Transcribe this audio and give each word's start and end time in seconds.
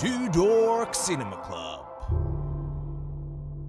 Two 0.00 0.42
Dork 0.42 0.92
Cinema 0.92 1.36
Club. 1.36 1.86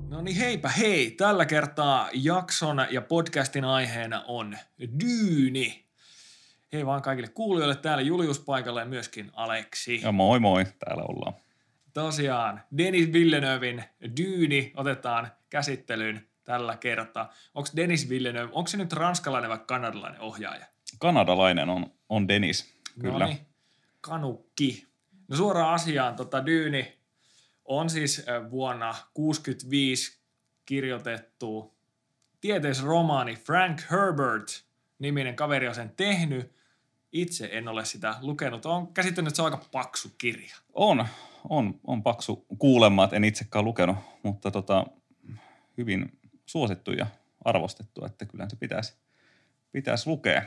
No 0.09 0.21
niin 0.21 0.37
heipä 0.37 0.69
hei, 0.69 1.11
tällä 1.11 1.45
kertaa 1.45 2.09
jakson 2.13 2.85
ja 2.91 3.01
podcastin 3.01 3.65
aiheena 3.65 4.23
on 4.27 4.57
Dyyni. 4.99 5.85
Hei 6.73 6.85
vaan 6.85 7.01
kaikille 7.01 7.27
kuulijoille, 7.27 7.75
täällä 7.75 8.01
Julius 8.01 8.39
paikalla 8.39 8.79
ja 8.79 8.85
myöskin 8.85 9.31
Aleksi. 9.33 10.01
Ja 10.01 10.11
moi 10.11 10.39
moi, 10.39 10.65
täällä 10.79 11.03
ollaan. 11.03 11.33
Tosiaan, 11.93 12.61
Denis 12.77 13.13
Villeneuvein 13.13 13.83
Dyyni 14.17 14.73
otetaan 14.75 15.31
käsittelyyn 15.49 16.27
tällä 16.43 16.77
kertaa. 16.77 17.33
Onko 17.53 17.69
Denis 17.75 18.09
Villeneuve, 18.09 18.51
onko 18.53 18.67
se 18.67 18.77
nyt 18.77 18.93
ranskalainen 18.93 19.49
vai 19.49 19.59
kanadalainen 19.67 20.21
ohjaaja? 20.21 20.65
Kanadalainen 20.99 21.69
on, 21.69 21.85
on 22.09 22.27
Denis, 22.27 22.75
kyllä. 23.01 23.19
No 23.19 23.25
niin, 23.25 23.39
kanukki. 24.01 24.90
No 25.31 25.37
suoraan 25.37 25.73
asiaan, 25.73 26.15
tota 26.15 26.45
Dyyni 26.45 26.97
on 27.65 27.89
siis 27.89 28.25
vuonna 28.49 28.85
1965 28.85 30.19
kirjoitettu 30.65 31.73
tieteisromaani 32.41 33.35
Frank 33.35 33.81
Herbert 33.91 34.65
niminen 34.99 35.35
kaveri 35.35 35.67
on 35.67 35.75
sen 35.75 35.93
tehnyt. 35.97 36.55
Itse 37.11 37.49
en 37.51 37.67
ole 37.67 37.85
sitä 37.85 38.15
lukenut. 38.21 38.65
Olen 38.65 38.87
käsittänyt, 38.87 39.27
että 39.27 39.35
se 39.35 39.41
on 39.41 39.53
aika 39.53 39.65
paksu 39.71 40.11
kirja. 40.17 40.55
On, 40.73 41.07
on, 41.49 41.79
on 41.83 42.03
paksu 42.03 42.45
kuulemma, 42.57 43.09
en 43.11 43.23
itsekään 43.23 43.65
lukenut, 43.65 43.97
mutta 44.23 44.51
tota, 44.51 44.85
hyvin 45.77 46.19
suosittu 46.45 46.91
ja 46.91 47.07
arvostettu, 47.45 48.05
että 48.05 48.25
kyllä 48.25 48.49
se 48.49 48.55
pitäisi, 48.55 48.93
pitäisi 49.71 50.09
lukea. 50.09 50.43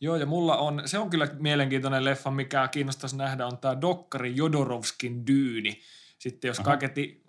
Joo, 0.00 0.16
ja 0.16 0.26
mulla 0.26 0.56
on, 0.56 0.82
se 0.86 0.98
on 0.98 1.10
kyllä 1.10 1.28
mielenkiintoinen 1.38 2.04
leffa, 2.04 2.30
mikä 2.30 2.68
kiinnostaisi 2.68 3.16
nähdä, 3.16 3.46
on 3.46 3.58
tämä 3.58 3.80
Dokkari 3.80 4.36
Jodorovskin 4.36 5.26
dyyni. 5.26 5.80
Sitten 6.18 6.48
jos 6.48 6.60
kaiketi, 6.60 7.22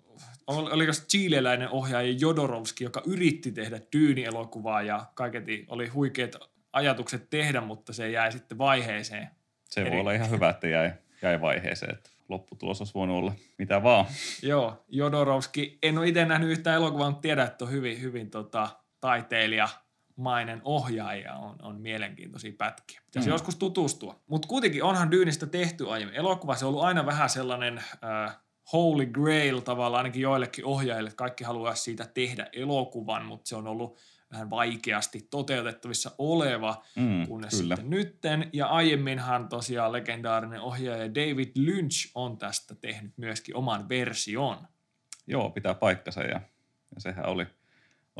oliko 0.46 0.92
se 0.92 1.06
chileläinen 1.06 1.68
ohjaaja 1.68 2.16
Jodorovski, 2.20 2.84
joka 2.84 3.02
yritti 3.06 3.52
tehdä 3.52 3.80
dyyni-elokuvaa 3.92 4.82
ja 4.82 5.06
kaiketi 5.14 5.64
oli 5.68 5.88
huikeat 5.88 6.36
ajatukset 6.72 7.30
tehdä, 7.30 7.60
mutta 7.60 7.92
se 7.92 8.10
jäi 8.10 8.32
sitten 8.32 8.58
vaiheeseen. 8.58 9.28
Se 9.64 9.80
Eri- 9.80 9.90
voi 9.90 10.00
olla 10.00 10.12
ihan 10.12 10.30
hyvä, 10.30 10.48
että 10.50 10.68
jäi, 10.68 10.92
jäi 11.22 11.40
vaiheeseen, 11.40 11.94
että 11.94 12.10
lopputulos 12.28 12.80
olisi 12.80 12.94
voinut 12.94 13.16
olla 13.16 13.32
mitä 13.58 13.82
vaan. 13.82 14.06
Joo, 14.42 14.84
Jodorovski, 14.88 15.78
en 15.82 15.98
ole 15.98 16.08
itse 16.08 16.24
nähnyt 16.24 16.50
yhtään 16.50 16.76
elokuvaa, 16.76 17.10
mutta 17.10 17.22
tiedän, 17.22 17.46
että 17.46 17.64
on 17.64 17.70
hyvin, 17.70 18.02
hyvin 18.02 18.30
tota, 18.30 18.68
taiteilijamainen 20.20 20.60
ohjaaja, 20.64 21.34
on, 21.34 21.56
on 21.62 21.80
mielenkiintoisia 21.80 22.52
pätkiä. 22.58 23.00
Pitäisi. 23.06 23.28
Mm. 23.28 23.32
joskus 23.32 23.56
tutustua. 23.56 24.20
Mutta 24.26 24.48
kuitenkin 24.48 24.84
onhan 24.84 25.10
Dyynistä 25.10 25.46
tehty 25.46 25.90
aiemmin. 25.90 26.16
Elokuva 26.16 26.56
se 26.56 26.64
on 26.64 26.68
ollut 26.68 26.84
aina 26.84 27.06
vähän 27.06 27.28
sellainen 27.30 27.78
äh, 27.78 28.36
holy 28.72 29.06
grail 29.06 29.60
tavalla 29.60 29.96
ainakin 29.96 30.22
joillekin 30.22 30.64
ohjaajille, 30.64 31.08
että 31.08 31.16
kaikki 31.16 31.44
haluaa 31.44 31.74
siitä 31.74 32.06
tehdä 32.14 32.46
elokuvan, 32.52 33.24
mutta 33.24 33.48
se 33.48 33.56
on 33.56 33.66
ollut 33.66 33.98
vähän 34.32 34.50
vaikeasti 34.50 35.26
toteutettavissa 35.30 36.10
oleva, 36.18 36.82
Mm, 36.96 37.26
kunnes 37.26 37.60
kyllä. 37.60 37.76
sitten 37.76 37.90
nytten. 37.90 38.50
Ja 38.52 38.66
aiemminhan 38.66 39.48
tosiaan 39.48 39.92
legendaarinen 39.92 40.60
ohjaaja 40.60 41.14
David 41.14 41.50
Lynch 41.54 42.10
on 42.14 42.38
tästä 42.38 42.74
tehnyt 42.74 43.12
myöskin 43.16 43.56
oman 43.56 43.88
version. 43.88 44.56
Joo, 45.26 45.50
pitää 45.50 45.74
paikkansa 45.74 46.20
ja, 46.22 46.40
ja 46.94 47.00
sehän 47.00 47.26
oli, 47.26 47.46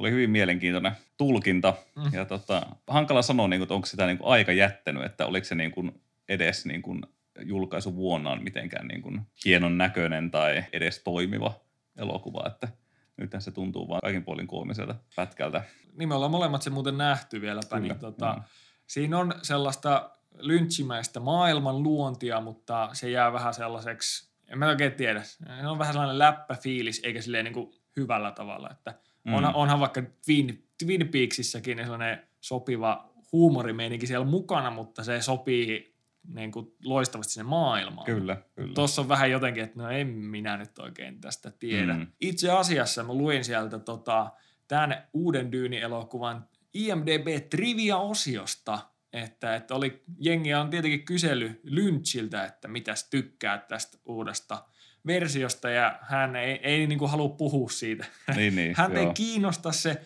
oli 0.00 0.10
hyvin 0.10 0.30
mielenkiintoinen 0.30 0.92
tulkinta. 1.16 1.74
Mm. 1.96 2.10
Ja 2.12 2.24
tota, 2.24 2.66
hankala 2.86 3.22
sanoa, 3.22 3.48
niin 3.48 3.60
kuin, 3.60 3.64
että 3.64 3.74
onko 3.74 3.86
sitä 3.86 4.06
niin 4.06 4.18
kuin 4.18 4.28
aika 4.28 4.52
jättänyt, 4.52 5.04
että 5.04 5.26
oliko 5.26 5.44
se 5.44 5.54
niin 5.54 5.70
kuin 5.70 6.02
edes 6.28 6.66
niin 6.66 6.82
kuin 6.82 7.02
julkaisu 7.40 7.96
vuonnaan 7.96 8.42
mitenkään 8.42 8.88
niin 8.88 9.02
kuin 9.02 9.20
hienon 9.44 9.78
näköinen 9.78 10.30
tai 10.30 10.64
edes 10.72 11.02
toimiva 11.02 11.60
elokuva, 11.98 12.46
että 12.46 12.68
nythän 13.16 13.42
se 13.42 13.50
tuntuu 13.50 13.88
vaan 13.88 14.00
kaikin 14.00 14.24
puolin 14.24 14.46
koomiselta 14.46 14.94
pätkältä. 15.16 15.62
Niin 15.98 16.08
me 16.08 16.14
ollaan 16.14 16.30
molemmat 16.30 16.62
se 16.62 16.70
muuten 16.70 16.98
nähty 16.98 17.40
vieläpä, 17.40 17.76
Kyllä, 17.76 17.80
niin 17.80 17.98
tota, 17.98 18.26
joo. 18.26 18.42
siinä 18.86 19.18
on 19.18 19.34
sellaista 19.42 20.10
lynchimäistä 20.38 21.20
maailman 21.20 21.82
luontia, 21.82 22.40
mutta 22.40 22.90
se 22.92 23.10
jää 23.10 23.32
vähän 23.32 23.54
sellaiseksi, 23.54 24.30
en 24.48 24.58
mä 24.58 24.68
oikein 24.68 24.92
tiedä, 24.92 25.22
se 25.22 25.44
on 25.66 25.78
vähän 25.78 25.94
sellainen 25.94 26.18
läppäfiilis, 26.18 27.00
eikä 27.04 27.22
silleen 27.22 27.44
niin 27.44 27.54
kuin 27.54 27.72
hyvällä 27.96 28.30
tavalla, 28.30 28.70
että 28.70 28.94
mm. 29.24 29.34
Onhan, 29.34 29.54
onhan 29.54 29.80
vaikka 29.80 30.02
Twin, 30.26 30.68
Twin 30.84 31.08
Peaksissäkin 31.08 31.78
sellainen 31.78 32.22
sopiva 32.40 33.10
huumorimeininki 33.32 34.06
siellä 34.06 34.26
mukana, 34.26 34.70
mutta 34.70 35.04
se 35.04 35.22
sopii 35.22 35.90
niin 36.34 36.52
kuin 36.52 36.66
loistavasti 36.84 37.32
sinne 37.32 37.48
maailmaan. 37.48 38.06
Kyllä, 38.06 38.36
kyllä. 38.54 38.74
Tuossa 38.74 39.02
on 39.02 39.08
vähän 39.08 39.30
jotenkin, 39.30 39.64
että 39.64 39.78
no 39.78 39.90
en 39.90 40.06
minä 40.06 40.56
nyt 40.56 40.78
oikein 40.78 41.20
tästä 41.20 41.50
tiedä. 41.50 41.94
Mm. 41.94 42.06
Itse 42.20 42.50
asiassa 42.50 43.04
mä 43.04 43.14
luin 43.14 43.44
sieltä 43.44 43.78
tota, 43.78 44.32
tämän 44.68 45.08
uuden 45.12 45.52
Dyyni-elokuvan 45.52 46.48
IMDB-trivia-osiosta, 46.74 48.78
että, 49.12 49.54
että 49.54 49.74
oli, 49.74 50.02
jengi 50.18 50.54
on 50.54 50.70
tietenkin 50.70 51.04
kysely 51.04 51.60
Lynchiltä, 51.62 52.44
että 52.44 52.68
mitäs 52.68 53.08
tykkää 53.10 53.58
tästä 53.58 53.98
uudesta 54.04 54.64
versiosta, 55.06 55.70
ja 55.70 55.98
hän 56.02 56.36
ei, 56.36 56.60
ei 56.62 56.86
niin 56.86 56.98
kuin 56.98 57.10
halua 57.10 57.28
puhua 57.28 57.68
siitä. 57.68 58.04
Niin, 58.36 58.56
niin, 58.56 58.74
Hän 58.78 58.96
ei 58.96 59.06
kiinnosta 59.14 59.72
se 59.72 60.02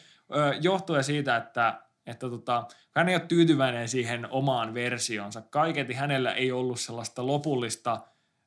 johtuen 0.60 1.05
siitä, 1.05 1.37
että, 1.37 1.81
että 2.06 2.31
tota, 2.31 2.66
hän 2.94 3.09
ei 3.09 3.15
ole 3.15 3.25
tyytyväinen 3.28 3.88
siihen 3.88 4.27
omaan 4.31 4.75
versionsa. 4.75 5.43
Kaiketi 5.50 5.94
hänellä 5.94 6.33
ei 6.33 6.53
ollut 6.53 6.81
sellaista 6.81 7.27
lopullista 7.27 8.00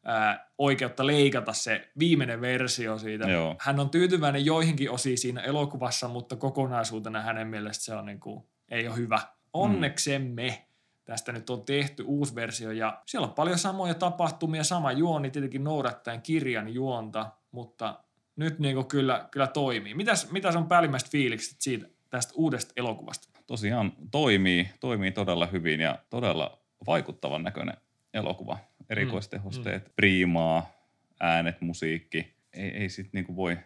ää, 0.05 0.49
oikeutta 0.57 1.07
leikata 1.07 1.53
se 1.53 1.89
viimeinen 1.99 2.41
versio 2.41 2.97
siitä. 2.97 3.29
Joo. 3.29 3.55
Hän 3.59 3.79
on 3.79 3.89
tyytyväinen 3.89 4.45
joihinkin 4.45 4.91
osiin 4.91 5.17
siinä 5.17 5.41
elokuvassa, 5.41 6.07
mutta 6.07 6.35
kokonaisuutena 6.35 7.21
hänen 7.21 7.47
mielestä 7.47 7.83
se 7.83 7.95
on 7.95 8.05
niin 8.05 8.19
kuin, 8.19 8.43
ei 8.71 8.87
ole 8.87 8.95
hyvä. 8.95 9.19
Onneksemme 9.53 10.66
tästä 11.07 11.31
nyt 11.31 11.49
on 11.49 11.65
tehty 11.65 12.03
uusi 12.03 12.35
versio 12.35 12.71
ja 12.71 13.01
siellä 13.05 13.27
on 13.27 13.33
paljon 13.33 13.57
samoja 13.57 13.93
tapahtumia, 13.93 14.63
sama 14.63 14.91
juoni 14.91 15.31
tietenkin 15.31 15.63
noudattaen 15.63 16.21
kirjan 16.21 16.73
juonta, 16.73 17.31
mutta 17.51 17.99
nyt 18.35 18.59
niin 18.59 18.75
kuin 18.75 18.87
kyllä, 18.87 19.27
kyllä 19.31 19.47
toimii. 19.47 19.93
Mitäs, 19.93 20.31
mitäs 20.31 20.55
on 20.55 20.67
päällimmäiset 20.67 21.09
fiilikset 21.09 21.61
siitä 21.61 21.87
tästä 22.09 22.33
uudesta 22.35 22.73
elokuvasta? 22.77 23.29
Tosiaan 23.45 23.93
toimii, 24.11 24.69
toimii 24.79 25.11
todella 25.11 25.45
hyvin 25.45 25.79
ja 25.79 25.99
todella 26.09 26.61
vaikuttavan 26.87 27.43
näköinen 27.43 27.77
elokuva. 28.13 28.57
Erikoistehosteet, 28.89 29.85
mm. 29.85 29.91
priimaa, 29.95 30.69
äänet, 31.19 31.61
musiikki. 31.61 32.35
Ei, 32.53 32.69
ei 32.69 32.89
sit 32.89 33.13
niinku 33.13 33.35
voi, 33.35 33.57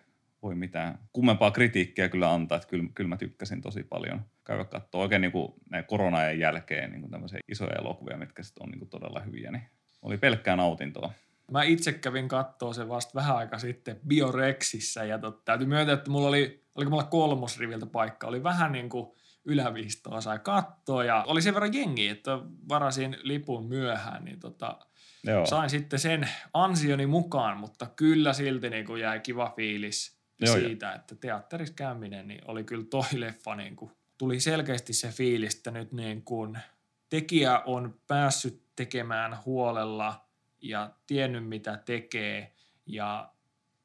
voi 0.41 0.55
mitään 0.55 0.99
kummempaa 1.13 1.51
kritiikkiä 1.51 2.09
kyllä 2.09 2.33
antaa, 2.33 2.55
että 2.55 2.67
kyllä, 2.67 2.89
kyllä 2.95 3.07
mä 3.07 3.17
tykkäsin 3.17 3.61
tosi 3.61 3.83
paljon 3.83 4.21
käydä 4.51 4.65
katsoa 4.65 5.01
oikein 5.01 5.21
niinku 5.21 5.55
näin 5.69 5.85
korona-ajan 5.85 6.39
jälkeen 6.39 6.91
niinku 6.91 7.09
tämmöisiä 7.09 7.39
isoja 7.47 7.75
elokuvia, 7.79 8.17
mitkä 8.17 8.43
sit 8.43 8.57
on 8.57 8.69
niinku 8.69 8.85
todella 8.85 9.19
hyviä, 9.19 9.51
niin 9.51 9.63
oli 10.01 10.17
pelkkää 10.17 10.55
nautintoa. 10.55 11.13
Mä 11.51 11.63
itse 11.63 11.93
kävin 11.93 12.27
kattoo 12.27 12.73
se 12.73 12.89
vasta 12.89 13.11
vähän 13.15 13.35
aika 13.35 13.59
sitten 13.59 13.99
Biorexissä 14.07 15.03
ja 15.03 15.19
tot, 15.19 15.45
täytyy 15.45 15.67
myöntää, 15.67 15.93
että 15.93 16.11
mulla 16.11 16.27
oli, 16.27 16.63
oliko 16.75 16.91
mulla 16.91 17.03
kolmosriviltä 17.03 17.85
paikka, 17.85 18.27
oli 18.27 18.43
vähän 18.43 18.71
niin 18.71 18.89
kuin 18.89 19.11
yläviistoa 19.45 20.21
sai 20.21 20.39
katsoa 20.39 21.03
ja 21.03 21.23
oli 21.27 21.41
sen 21.41 21.53
verran 21.53 21.73
jengi, 21.73 22.07
että 22.07 22.39
varasin 22.69 23.17
lipun 23.23 23.65
myöhään, 23.65 24.25
niin 24.25 24.39
tota, 24.39 24.79
Joo, 25.23 25.45
sain 25.45 25.69
sitten 25.69 25.99
sen 25.99 26.29
ansioni 26.53 27.05
mukaan, 27.07 27.57
mutta 27.57 27.87
kyllä 27.95 28.33
silti 28.33 28.69
niin 28.69 28.85
kuin 28.85 29.01
jäi 29.01 29.19
kiva 29.19 29.53
fiilis 29.55 30.21
Joo, 30.39 30.55
siitä, 30.55 30.93
että 30.93 31.15
teatterissa 31.15 31.73
käyminen 31.73 32.27
niin 32.27 32.41
oli 32.47 32.63
kyllä 32.63 32.85
toi 32.89 33.05
leffa, 33.13 33.55
niin 33.55 33.75
kuin, 33.75 33.91
tuli 34.21 34.39
selkeästi 34.39 34.93
se 34.93 35.09
fiilis, 35.09 35.55
että 35.55 35.71
nyt 35.71 35.91
niin 35.91 36.23
kuin 36.23 36.57
tekijä 37.09 37.59
on 37.59 37.99
päässyt 38.07 38.63
tekemään 38.75 39.37
huolella 39.45 40.25
ja 40.61 40.91
tiennyt 41.07 41.47
mitä 41.47 41.77
tekee 41.85 42.53
ja 42.85 43.31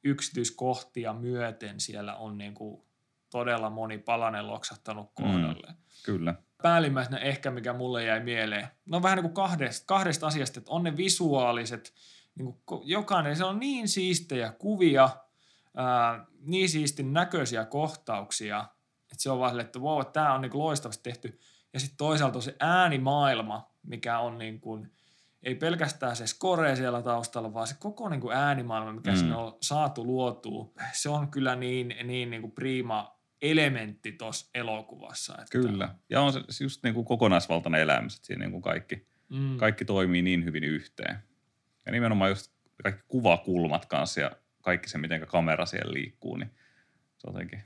yksityiskohtia 0.04 1.12
myöten 1.12 1.80
siellä 1.80 2.16
on 2.16 2.38
niin 2.38 2.54
kuin 2.54 2.82
todella 3.30 3.70
moni 3.70 3.98
palanen 3.98 4.46
loksahtanut 4.46 5.10
kohdalle. 5.14 5.74
kyllä. 6.04 6.34
Päällimmäisenä 6.62 7.18
ehkä, 7.18 7.50
mikä 7.50 7.72
mulle 7.72 8.04
jäi 8.04 8.20
mieleen, 8.20 8.68
no 8.86 9.02
vähän 9.02 9.16
niin 9.16 9.24
kuin 9.24 9.34
kahdesta, 9.34 9.86
kahdesta 9.86 10.26
asiasta, 10.26 10.60
että 10.60 10.70
on 10.70 10.82
ne 10.82 10.96
visuaaliset, 10.96 11.94
niin 12.34 12.58
kuin 12.66 12.88
jokainen, 12.88 13.36
se 13.36 13.44
on 13.44 13.60
niin 13.60 13.88
siistejä 13.88 14.52
kuvia, 14.58 15.08
ää, 15.76 16.26
niin 16.40 16.68
siistin 16.68 17.12
näköisiä 17.12 17.64
kohtauksia, 17.64 18.75
että 19.16 19.22
se 19.22 19.30
on 19.30 19.38
vaan 19.38 19.50
silleen, 19.50 19.66
että 19.66 19.78
wow, 19.78 20.06
tämä 20.12 20.34
on 20.34 20.40
niin 20.40 20.50
kuin 20.50 20.62
loistavasti 20.62 21.02
tehty. 21.02 21.38
Ja 21.72 21.80
sitten 21.80 21.96
toisaalta 21.96 22.38
on 22.38 22.42
se 22.42 22.56
äänimaailma, 22.60 23.70
mikä 23.82 24.18
on 24.18 24.38
niin 24.38 24.60
kuin, 24.60 24.92
ei 25.42 25.54
pelkästään 25.54 26.16
se 26.16 26.26
score 26.26 26.76
siellä 26.76 27.02
taustalla, 27.02 27.54
vaan 27.54 27.66
se 27.66 27.74
koko 27.78 28.08
niin 28.08 28.20
kuin 28.20 28.36
äänimaailma, 28.36 28.92
mikä 28.92 29.10
mm. 29.10 29.16
Sinne 29.16 29.36
on 29.36 29.56
saatu 29.62 30.06
luotua, 30.06 30.72
se 30.92 31.08
on 31.08 31.30
kyllä 31.30 31.56
niin, 31.56 31.94
niin, 32.04 32.30
niin 32.30 32.42
kuin 32.42 32.52
prima 32.52 33.20
elementti 33.42 34.12
tuossa 34.12 34.50
elokuvassa. 34.54 35.32
Että, 35.32 35.58
Kyllä. 35.58 35.94
Ja 36.10 36.20
on 36.20 36.32
se 36.32 36.40
se 36.50 36.64
just 36.64 36.82
niin 36.82 36.94
kuin 36.94 37.04
kokonaisvaltainen 37.04 37.80
elämys, 37.80 38.16
että 38.16 38.26
siinä 38.26 38.44
niin 38.44 38.52
kuin 38.52 38.62
kaikki, 38.62 39.06
Mm. 39.28 39.56
kaikki 39.56 39.84
toimii 39.84 40.22
niin 40.22 40.44
hyvin 40.44 40.64
yhteen. 40.64 41.18
Ja 41.86 41.92
nimenomaan 41.92 42.30
just 42.30 42.52
kaikki 42.82 43.02
kuvakulmat 43.08 43.86
kanssa 43.86 44.20
ja 44.20 44.30
kaikki 44.62 44.88
se, 44.88 44.98
miten 44.98 45.26
kamera 45.26 45.66
siellä 45.66 45.92
liikkuu, 45.92 46.36
niin 46.36 46.50
se 47.18 47.26
on 47.26 47.34
jotenkin 47.34 47.62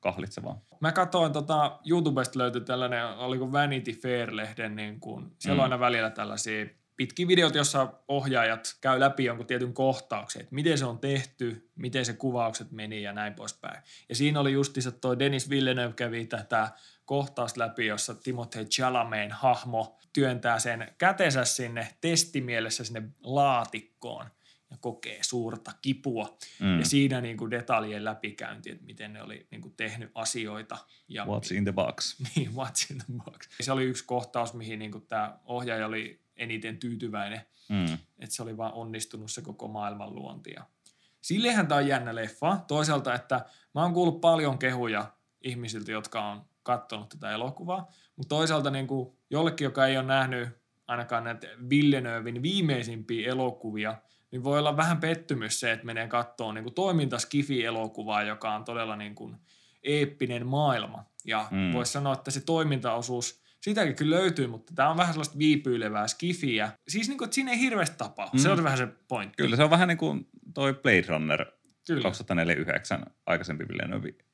kahlitsevaa. 0.00 0.60
Mä 0.80 0.92
katsoin, 0.92 1.32
tota, 1.32 1.78
YouTubesta 1.86 2.38
löytyi 2.38 2.60
tällainen, 2.60 3.06
oliko 3.06 3.52
Vanity 3.52 3.92
Fair-lehden, 3.92 4.76
niin 4.76 5.00
kun, 5.00 5.36
siellä 5.38 5.56
mm. 5.56 5.58
on 5.58 5.62
aina 5.62 5.80
välillä 5.80 6.10
tällaisia 6.10 6.66
pitkiä 7.00 7.28
videoita, 7.28 7.58
jossa 7.58 7.92
ohjaajat 8.08 8.76
käy 8.80 9.00
läpi 9.00 9.24
jonkun 9.24 9.46
tietyn 9.46 9.74
kohtauksen, 9.74 10.42
että 10.42 10.54
miten 10.54 10.78
se 10.78 10.84
on 10.84 10.98
tehty, 10.98 11.70
miten 11.76 12.04
se 12.04 12.12
kuvaukset 12.12 12.72
meni 12.72 13.02
ja 13.02 13.12
näin 13.12 13.34
poispäin. 13.34 13.82
Ja 14.08 14.14
siinä 14.14 14.40
oli 14.40 14.52
justiinsa 14.52 14.92
toi 14.92 15.18
Dennis 15.18 15.50
Villeneuve 15.50 15.94
kävi 15.94 16.26
tätä 16.26 16.70
kohtausta 17.04 17.60
läpi, 17.60 17.86
jossa 17.86 18.12
Timothée 18.12 18.64
Chalamet 18.64 19.32
hahmo 19.32 19.98
työntää 20.12 20.58
sen 20.58 20.94
kätensä 20.98 21.44
sinne 21.44 21.88
testimielessä 22.00 22.84
sinne 22.84 23.02
laatikkoon 23.22 24.26
ja 24.70 24.76
kokee 24.80 25.18
suurta 25.22 25.72
kipua. 25.82 26.36
Mm. 26.60 26.78
Ja 26.78 26.84
siinä 26.84 27.20
niin 27.20 27.36
kuin 27.36 27.50
detaljien 27.50 28.04
läpikäynti, 28.04 28.70
että 28.70 28.84
miten 28.84 29.12
ne 29.12 29.22
oli 29.22 29.46
niin 29.50 29.60
kuin 29.60 29.74
tehnyt 29.76 30.10
asioita. 30.14 30.78
Ja 31.08 31.24
what's 31.24 31.54
in 31.54 31.64
the 31.64 31.72
box. 31.72 32.16
Niin, 32.36 32.50
what's 32.50 32.92
in 32.92 32.98
the 32.98 33.14
box. 33.24 33.48
Se 33.60 33.72
oli 33.72 33.84
yksi 33.84 34.04
kohtaus, 34.04 34.54
mihin 34.54 34.78
niin 34.78 34.92
kuin 34.92 35.06
tämä 35.06 35.38
ohjaaja 35.44 35.86
oli 35.86 36.20
eniten 36.36 36.78
tyytyväinen, 36.78 37.40
mm. 37.68 37.98
että 38.18 38.34
se 38.34 38.42
oli 38.42 38.56
vaan 38.56 38.72
onnistunut 38.72 39.30
se 39.30 39.42
koko 39.42 39.68
maailman 39.68 40.14
luonti. 40.14 40.54
Sillehän 41.20 41.68
tämä 41.68 41.78
on 41.78 41.86
jännä 41.86 42.14
leffa. 42.14 42.60
Toisaalta, 42.68 43.14
että 43.14 43.44
mä 43.74 43.82
oon 43.82 43.92
kuullut 43.92 44.20
paljon 44.20 44.58
kehuja 44.58 45.12
ihmisiltä, 45.42 45.92
jotka 45.92 46.30
on 46.30 46.44
katsonut 46.62 47.08
tätä 47.08 47.30
elokuvaa, 47.30 47.92
mutta 48.16 48.36
toisaalta 48.36 48.70
niin 48.70 48.86
kuin 48.86 49.16
jollekin, 49.30 49.64
joka 49.64 49.86
ei 49.86 49.96
ole 49.96 50.06
nähnyt 50.06 50.48
ainakaan 50.86 51.24
näitä 51.24 51.46
Villeneuvein 51.70 52.42
viimeisimpiä 52.42 53.30
elokuvia, 53.30 53.94
niin 54.32 54.44
voi 54.44 54.58
olla 54.58 54.76
vähän 54.76 55.00
pettymys 55.00 55.60
se, 55.60 55.72
että 55.72 55.86
menee 55.86 56.08
kattoon 56.08 56.54
niin 56.54 56.74
toimintaskifi-elokuvaa, 56.74 58.22
joka 58.22 58.54
on 58.54 58.64
todella 58.64 58.96
niin 58.96 59.14
kuin 59.14 59.36
eeppinen 59.82 60.46
maailma. 60.46 61.04
Ja 61.24 61.48
mm. 61.50 61.72
voisi 61.72 61.92
sanoa, 61.92 62.12
että 62.12 62.30
se 62.30 62.40
toimintaosuus, 62.40 63.42
sitäkin 63.60 63.96
kyllä 63.96 64.16
löytyy, 64.16 64.46
mutta 64.46 64.72
tämä 64.74 64.90
on 64.90 64.96
vähän 64.96 65.12
sellaista 65.12 65.38
viipyilevää 65.38 66.06
skifiä. 66.06 66.72
Siis 66.88 67.08
niin 67.08 67.18
kuin, 67.18 67.26
että 67.26 67.34
siinä 67.34 67.50
ei 67.50 67.60
hirveästi 67.60 67.96
tapaa. 67.98 68.30
Mm. 68.32 68.38
Se 68.38 68.50
on 68.50 68.64
vähän 68.64 68.78
se 68.78 68.88
pointti. 69.08 69.36
Kyllä, 69.36 69.56
se 69.56 69.64
on 69.64 69.70
vähän 69.70 69.88
niin 69.88 69.98
kuin 69.98 70.28
toi 70.54 70.74
Blade 70.74 71.04
Runner 71.08 71.46
kyllä. 71.86 72.02
2049 72.02 73.06
aikaisempi 73.26 73.64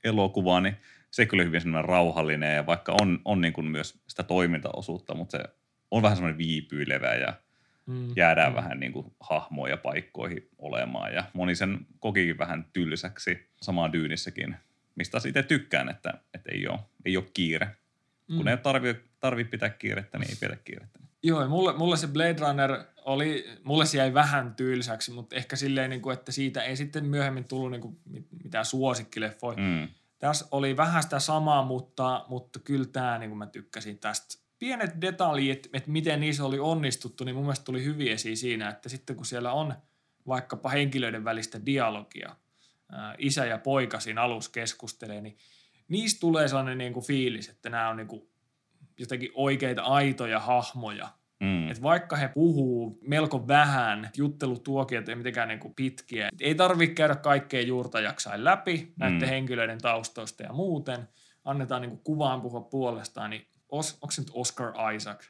elokuva, 0.04 0.60
niin 0.60 0.76
se 1.10 1.26
kyllä 1.26 1.44
hyvin 1.44 1.60
semmoinen 1.60 1.88
rauhallinen 1.88 2.56
ja 2.56 2.66
vaikka 2.66 2.96
on, 3.00 3.20
on 3.25 3.40
niin 3.40 3.52
kuin 3.52 3.66
myös 3.66 3.99
sitä 4.06 4.22
toimintaosuutta, 4.22 5.14
mutta 5.14 5.38
se 5.38 5.44
on 5.90 6.02
vähän 6.02 6.16
semmoinen 6.16 6.38
viipyilevä 6.38 7.14
ja 7.14 7.34
mm. 7.86 8.08
jäädään 8.16 8.52
mm. 8.52 8.56
vähän 8.56 8.80
niin 8.80 8.92
kuin 8.92 9.06
hahmoja 9.20 9.72
ja 9.72 9.76
paikkoihin 9.76 10.48
olemaan 10.58 11.14
ja 11.14 11.24
moni 11.32 11.54
sen 11.54 11.86
kokikin 11.98 12.38
vähän 12.38 12.66
tylsäksi 12.72 13.48
samaan 13.62 13.92
dyynissäkin, 13.92 14.56
mistä 14.94 15.20
sitten 15.20 15.44
tykkään, 15.44 15.88
että, 15.88 16.14
että 16.34 16.52
ei, 16.52 16.68
ole, 16.68 16.78
ei 17.04 17.16
ole 17.16 17.24
kiire. 17.34 17.76
Mm. 18.28 18.36
Kun 18.36 18.48
ei 18.48 18.56
tarvi, 18.56 19.00
tarvi 19.20 19.44
pitää 19.44 19.68
kiirettä, 19.68 20.18
niin 20.18 20.30
ei 20.30 20.36
pidä 20.40 20.56
kiirettä. 20.64 20.98
Joo, 21.22 21.48
mulle, 21.48 21.76
mulle 21.76 21.96
se 21.96 22.06
Blade 22.06 22.36
Runner 22.40 22.84
oli, 23.04 23.46
mulle 23.64 23.86
se 23.86 23.98
jäi 23.98 24.14
vähän 24.14 24.54
tylsäksi, 24.54 25.10
mutta 25.10 25.36
ehkä 25.36 25.56
silleen, 25.56 25.90
niin 25.90 26.02
kuin, 26.02 26.14
että 26.14 26.32
siitä 26.32 26.62
ei 26.62 26.76
sitten 26.76 27.04
myöhemmin 27.04 27.44
tullut 27.44 27.70
niin 27.70 27.80
kuin, 27.80 27.98
mitään 28.44 28.64
suosikkileffoja. 28.64 29.58
Mm 29.58 29.88
tässä 30.18 30.46
oli 30.50 30.76
vähän 30.76 31.02
sitä 31.02 31.18
samaa, 31.18 31.64
mutta, 31.64 32.24
mutta 32.28 32.58
kyllä 32.58 32.84
tämä, 32.84 33.18
niin 33.18 33.30
kuin 33.30 33.38
mä 33.38 33.46
tykkäsin 33.46 33.98
tästä. 33.98 34.45
Pienet 34.58 35.00
detaljit, 35.00 35.68
että 35.72 35.90
miten 35.90 36.20
niissä 36.20 36.44
oli 36.44 36.58
onnistuttu, 36.58 37.24
niin 37.24 37.34
mun 37.34 37.44
mielestä 37.44 37.64
tuli 37.64 37.84
hyvin 37.84 38.12
esiin 38.12 38.36
siinä, 38.36 38.68
että 38.68 38.88
sitten 38.88 39.16
kun 39.16 39.26
siellä 39.26 39.52
on 39.52 39.74
vaikkapa 40.26 40.68
henkilöiden 40.68 41.24
välistä 41.24 41.66
dialogia, 41.66 42.36
isä 43.18 43.44
ja 43.46 43.58
poika 43.58 44.00
siinä 44.00 44.22
alussa 44.22 44.50
keskustelee, 44.50 45.20
niin 45.20 45.36
niistä 45.88 46.20
tulee 46.20 46.48
sellainen 46.48 46.78
niin 46.78 46.92
kuin 46.92 47.06
fiilis, 47.06 47.48
että 47.48 47.70
nämä 47.70 47.88
on 47.88 47.96
niin 47.96 48.08
kuin 48.08 48.28
jotenkin 48.98 49.30
oikeita 49.34 49.82
aitoja 49.82 50.40
hahmoja, 50.40 51.08
Mm. 51.40 51.70
Et 51.70 51.82
vaikka 51.82 52.16
he 52.16 52.28
puhuu 52.28 52.98
melko 53.02 53.48
vähän, 53.48 54.10
juttelutuokiot 54.16 55.08
ei 55.08 55.14
mitenkään 55.14 55.48
niinku 55.48 55.72
pitkiä, 55.76 56.28
ei 56.40 56.54
tarvitse 56.54 56.94
käydä 56.94 57.14
kaikkea 57.14 57.60
juurta 57.60 58.00
jaksain 58.00 58.44
läpi 58.44 58.92
näiden 58.96 59.20
mm. 59.20 59.26
henkilöiden 59.26 59.78
taustoista 59.78 60.42
ja 60.42 60.52
muuten, 60.52 61.08
annetaan 61.44 61.82
niinku 61.82 61.96
kuvaan 61.96 62.40
puhua 62.40 62.60
puolestaan, 62.60 63.30
niin 63.30 63.46
os, 63.68 63.98
onko 64.02 64.10
se 64.10 64.20
nyt 64.20 64.30
Oscar 64.32 64.72
Isaac? 64.94 65.24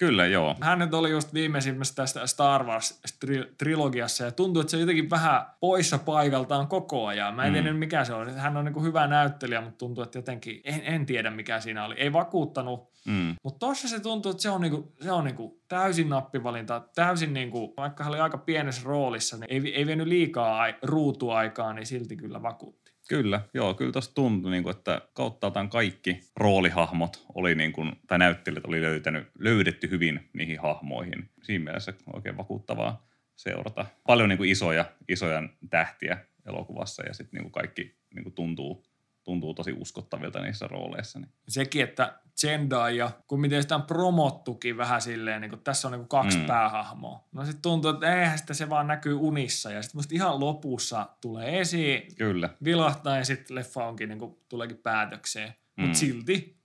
Kyllä, 0.00 0.26
joo. 0.26 0.56
Hän 0.60 0.78
nyt 0.78 0.94
oli 0.94 1.10
just 1.10 1.34
viimeisimmässä 1.34 1.94
tästä 1.94 2.26
Star 2.26 2.64
Wars-trilogiassa 2.64 4.24
ja 4.24 4.32
tuntuu, 4.32 4.60
että 4.60 4.70
se 4.70 4.76
on 4.76 4.80
jotenkin 4.80 5.10
vähän 5.10 5.46
poissa 5.60 5.98
paikaltaan 5.98 6.68
koko 6.68 7.06
ajan. 7.06 7.34
Mä 7.34 7.44
en 7.44 7.52
mm. 7.52 7.52
tiedä, 7.52 7.72
mikä 7.72 8.04
se 8.04 8.14
on. 8.14 8.34
Hän 8.34 8.56
on 8.56 8.64
niin 8.64 8.72
kuin 8.72 8.84
hyvä 8.84 9.06
näyttelijä, 9.06 9.60
mutta 9.60 9.78
tuntuu, 9.78 10.04
että 10.04 10.18
jotenkin, 10.18 10.60
en, 10.64 10.80
en 10.84 11.06
tiedä 11.06 11.30
mikä 11.30 11.60
siinä 11.60 11.84
oli. 11.84 11.94
Ei 11.94 12.12
vakuuttanut, 12.12 12.90
mm. 13.06 13.34
mutta 13.44 13.58
tossa 13.58 13.88
se 13.88 14.00
tuntuu, 14.00 14.30
että 14.30 14.42
se 14.42 14.50
on, 14.50 14.60
niinku, 14.60 14.94
se 15.00 15.12
on 15.12 15.24
niinku 15.24 15.62
täysin 15.68 16.08
nappivalinta. 16.08 16.82
Täysin, 16.94 17.34
niinku, 17.34 17.74
vaikka 17.76 18.04
hän 18.04 18.12
oli 18.12 18.20
aika 18.20 18.38
pienessä 18.38 18.82
roolissa, 18.84 19.36
niin 19.36 19.66
ei, 19.66 19.74
ei 19.74 19.86
vienyt 19.86 20.06
liikaa 20.06 20.66
ruutuaikaa, 20.82 21.72
niin 21.72 21.86
silti 21.86 22.16
kyllä 22.16 22.42
vakuutti. 22.42 22.89
Kyllä, 23.10 23.40
joo, 23.54 23.74
kyllä 23.74 23.92
tuosta 23.92 24.14
tuntui, 24.14 24.50
niin 24.50 24.62
kuin, 24.62 24.76
että 24.76 25.00
kautta 25.12 25.52
kaikki 25.70 26.20
roolihahmot 26.36 27.26
oli 27.34 27.54
niin 27.54 27.72
kuin, 27.72 27.92
tai 28.06 28.18
näyttelijät 28.18 28.64
oli 28.64 28.82
löytänyt, 28.82 29.28
löydetty 29.38 29.90
hyvin 29.90 30.30
niihin 30.32 30.60
hahmoihin. 30.60 31.30
Siinä 31.42 31.64
mielessä 31.64 31.92
oikein 32.12 32.36
vakuuttavaa 32.36 33.06
seurata. 33.36 33.86
Paljon 34.06 34.28
niin 34.28 34.36
kuin 34.36 34.50
isoja, 34.50 34.84
isoja 35.08 35.42
tähtiä 35.70 36.18
elokuvassa 36.46 37.06
ja 37.06 37.14
sitten 37.14 37.38
niin 37.38 37.44
kuin 37.44 37.52
kaikki 37.52 37.96
niin 38.14 38.22
kuin 38.22 38.34
tuntuu 38.34 38.84
tuntuu 39.24 39.54
tosi 39.54 39.72
uskottavilta 39.72 40.40
niissä 40.40 40.66
rooleissa. 40.66 41.18
Niin. 41.18 41.32
Sekin, 41.48 41.82
että 41.82 42.20
Zendaya, 42.40 43.10
kun 43.26 43.40
miten 43.40 43.62
sitä 43.62 43.74
on 43.74 43.82
promottukin 43.82 44.76
vähän 44.76 45.00
silleen, 45.00 45.40
niin 45.40 45.50
kun 45.50 45.60
tässä 45.60 45.88
on 45.88 45.92
niin 45.92 46.08
kaksi 46.08 46.38
mm. 46.38 46.46
päähahmoa. 46.46 47.24
No 47.32 47.44
sitten 47.44 47.62
tuntuu, 47.62 47.90
että 47.90 48.20
eihän 48.20 48.38
sitä 48.38 48.54
se 48.54 48.70
vaan 48.70 48.86
näkyy 48.86 49.14
unissa. 49.14 49.72
Ja 49.72 49.82
sitten 49.82 49.98
musta 49.98 50.14
ihan 50.14 50.40
lopussa 50.40 51.08
tulee 51.20 51.60
esiin, 51.60 52.14
Kyllä. 52.16 52.48
vilahtaa 52.64 53.16
ja 53.16 53.24
sitten 53.24 53.54
leffa 53.54 53.86
onkin 53.86 54.08
niin 54.08 54.18
kuin, 54.18 54.36
tuleekin 54.48 54.78
päätökseen. 54.78 55.54
Mm. 55.76 55.82
Mutta 55.82 55.98
silti 55.98 56.56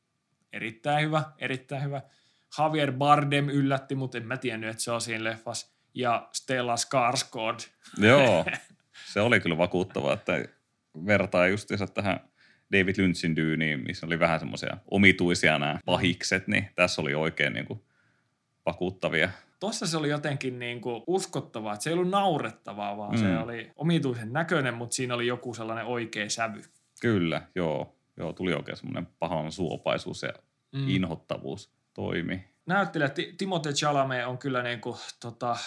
erittäin 0.53 1.05
hyvä, 1.05 1.23
erittäin 1.37 1.83
hyvä. 1.83 2.01
Javier 2.59 2.91
Bardem 2.91 3.49
yllätti, 3.49 3.95
mutta 3.95 4.17
en 4.17 4.27
mä 4.27 4.37
tiennyt, 4.37 4.69
että 4.69 4.83
se 4.83 4.91
on 4.91 5.01
siinä 5.01 5.23
leffassa. 5.23 5.75
Ja 5.93 6.29
Stella 6.33 6.75
Skarsgård. 6.75 7.69
Joo, 7.97 8.45
se 9.13 9.21
oli 9.21 9.39
kyllä 9.39 9.57
vakuuttava, 9.57 10.13
että 10.13 10.45
vertaa 11.05 11.47
justiinsa 11.47 11.87
tähän 11.87 12.19
David 12.79 12.95
Lynchin 12.97 13.35
dyyniin, 13.35 13.79
missä 13.79 14.05
oli 14.05 14.19
vähän 14.19 14.39
semmoisia 14.39 14.77
omituisia 14.91 15.59
nämä 15.59 15.79
pahikset, 15.85 16.47
niin 16.47 16.67
tässä 16.75 17.01
oli 17.01 17.15
oikein 17.15 17.53
niin 17.53 17.65
kuin 17.65 17.81
vakuuttavia. 18.65 19.29
Tuossa 19.59 19.87
se 19.87 19.97
oli 19.97 20.09
jotenkin 20.09 20.59
niin 20.59 20.81
kuin 20.81 21.03
uskottavaa, 21.07 21.73
että 21.73 21.83
se 21.83 21.89
ei 21.89 21.93
ollut 21.93 22.09
naurettavaa, 22.09 22.97
vaan 22.97 23.11
mm. 23.11 23.17
se 23.17 23.37
oli 23.37 23.71
omituisen 23.75 24.33
näköinen, 24.33 24.73
mutta 24.73 24.95
siinä 24.95 25.15
oli 25.15 25.27
joku 25.27 25.53
sellainen 25.53 25.85
oikea 25.85 26.29
sävy. 26.29 26.61
Kyllä, 27.01 27.41
joo. 27.55 27.95
Joo, 28.17 28.33
tuli 28.33 28.53
oikein 28.53 28.77
semmoinen 28.77 29.07
pahan 29.19 29.51
suopaisuus 29.51 30.23
ja 30.23 30.33
mm. 30.71 30.89
inhottavuus 30.89 31.73
toimi. 31.93 32.43
Näyttelijä 32.65 33.09
Timothée 33.37 33.73
Chalamet 33.73 34.25
on 34.25 34.37
kyllä 34.37 34.63
niin 34.63 34.81
kuin, 34.81 34.97
tota, 35.19 35.57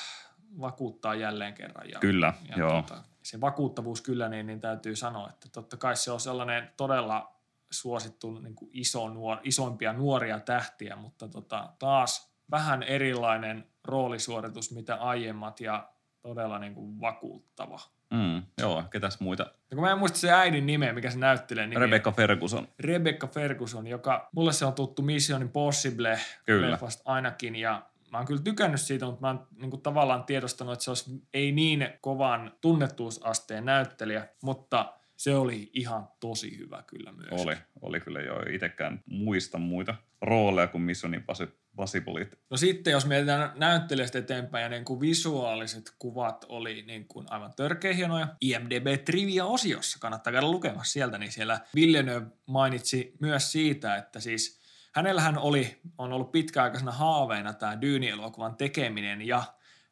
vakuuttaa 0.61 1.15
jälleen 1.15 1.55
kerran. 1.55 1.91
Ja, 1.91 1.99
kyllä, 1.99 2.33
ja 2.49 2.59
joo. 2.59 2.83
Tota, 2.83 3.05
se 3.29 3.41
vakuuttavuus 3.41 4.01
kyllä, 4.01 4.29
niin, 4.29 4.47
niin 4.47 4.61
täytyy 4.61 4.97
sanoa, 4.97 5.29
että 5.29 5.49
totta 5.53 5.77
kai 5.77 5.97
se 5.97 6.11
on 6.11 6.21
sellainen 6.21 6.71
todella 6.77 7.33
suosittu 7.71 8.39
niin 8.39 8.55
kuin 8.55 8.71
iso 8.73 9.09
nuor, 9.09 9.39
isoimpia 9.43 9.93
nuoria 9.93 10.41
tähtiä, 10.41 10.97
mutta 10.97 11.29
tota, 11.29 11.73
taas 11.79 12.33
vähän 12.51 12.83
erilainen 12.83 13.67
roolisuoritus 13.85 14.73
mitä 14.75 14.95
aiemmat 14.95 15.61
ja 15.61 15.89
todella 16.23 16.59
niin 16.59 16.75
kuin 16.75 17.01
vakuuttava. 17.01 17.81
Mm, 18.11 18.43
joo, 18.61 18.83
ketäs 18.91 19.21
muita? 19.21 19.43
Ja 19.43 19.77
kun 19.77 19.85
mä 19.85 19.93
en 19.93 19.99
muista 19.99 20.19
se 20.19 20.33
äidin 20.33 20.67
nimeä, 20.67 20.93
mikä 20.93 21.11
se 21.11 21.19
näyttelee. 21.19 21.67
Nimi. 21.67 21.81
Rebecca 21.81 22.13
Ferguson. 22.13 22.69
Rebecca 22.79 23.27
Ferguson, 23.27 23.87
joka 23.87 24.29
mulle 24.33 24.53
se 24.53 24.65
on 24.65 24.73
tuttu 24.73 25.03
Mission 25.03 25.43
Impossible 25.43 26.21
kyllä. 26.45 26.79
ainakin. 27.05 27.57
Ja 27.57 27.83
mä 28.11 28.19
oon 28.19 28.27
kyllä 28.27 28.43
tykännyt 28.43 28.81
siitä, 28.81 29.07
mutta 29.07 29.21
mä 29.21 29.27
oon 29.27 29.47
niin 29.57 29.71
kuin 29.71 29.83
tavallaan 29.83 30.25
tiedostanut, 30.25 30.73
että 30.73 30.85
se 30.85 30.91
olisi 30.91 31.23
ei 31.35 31.53
niin 31.53 31.89
kovan 32.01 32.53
tunnettuusasteen 32.61 33.65
näyttelijä, 33.65 34.29
mutta 34.43 34.95
se 35.17 35.35
oli 35.35 35.71
ihan 35.73 36.09
tosi 36.21 36.59
hyvä 36.59 36.83
kyllä 36.87 37.13
myös. 37.13 37.43
Oli, 37.43 37.57
oli 37.83 38.01
kyllä 38.01 38.21
jo 38.21 38.41
itsekään 38.53 39.03
muista 39.07 39.59
muita 39.59 39.95
rooleja 40.23 40.67
kuin 40.67 40.83
Mission 40.83 41.15
Impossible. 41.15 42.29
No 42.51 42.57
sitten 42.57 42.91
jos 42.91 43.07
mietitään 43.07 43.53
näyttelijästä 43.57 44.19
eteenpäin 44.19 44.63
ja 44.63 44.69
niin 44.69 44.85
kuin 44.85 45.01
visuaaliset 45.01 45.93
kuvat 45.99 46.45
oli 46.49 46.83
niin 46.83 47.09
kuin 47.09 47.27
aivan 47.31 47.53
törkeä 47.57 47.95
hienoja. 47.95 48.29
IMDB 48.41 49.05
Trivia-osiossa 49.05 49.99
kannattaa 50.01 50.33
käydä 50.33 50.51
lukemassa 50.51 50.93
sieltä, 50.93 51.19
niin 51.19 51.33
siellä 51.33 51.61
Villeneuve 51.75 52.27
mainitsi 52.47 53.15
myös 53.21 53.53
siitä, 53.53 53.97
että 53.97 54.21
siis– 54.21 54.59
hänellähän 54.95 55.39
oli, 55.39 55.81
on 55.99 56.13
ollut 56.13 56.33
pitkäaikaisena 56.33 56.93
haaveena 56.93 57.53
tämä 57.53 57.81
Dyyni-elokuvan 57.81 58.57
tekeminen 58.57 59.27
ja 59.27 59.43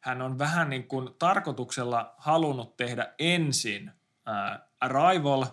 hän 0.01 0.21
on 0.21 0.39
vähän 0.39 0.69
niin 0.69 0.87
kuin 0.87 1.09
tarkoituksella 1.19 2.15
halunnut 2.17 2.77
tehdä 2.77 3.13
ensin 3.19 3.91
ää, 4.25 4.67
Arrival 4.79 5.45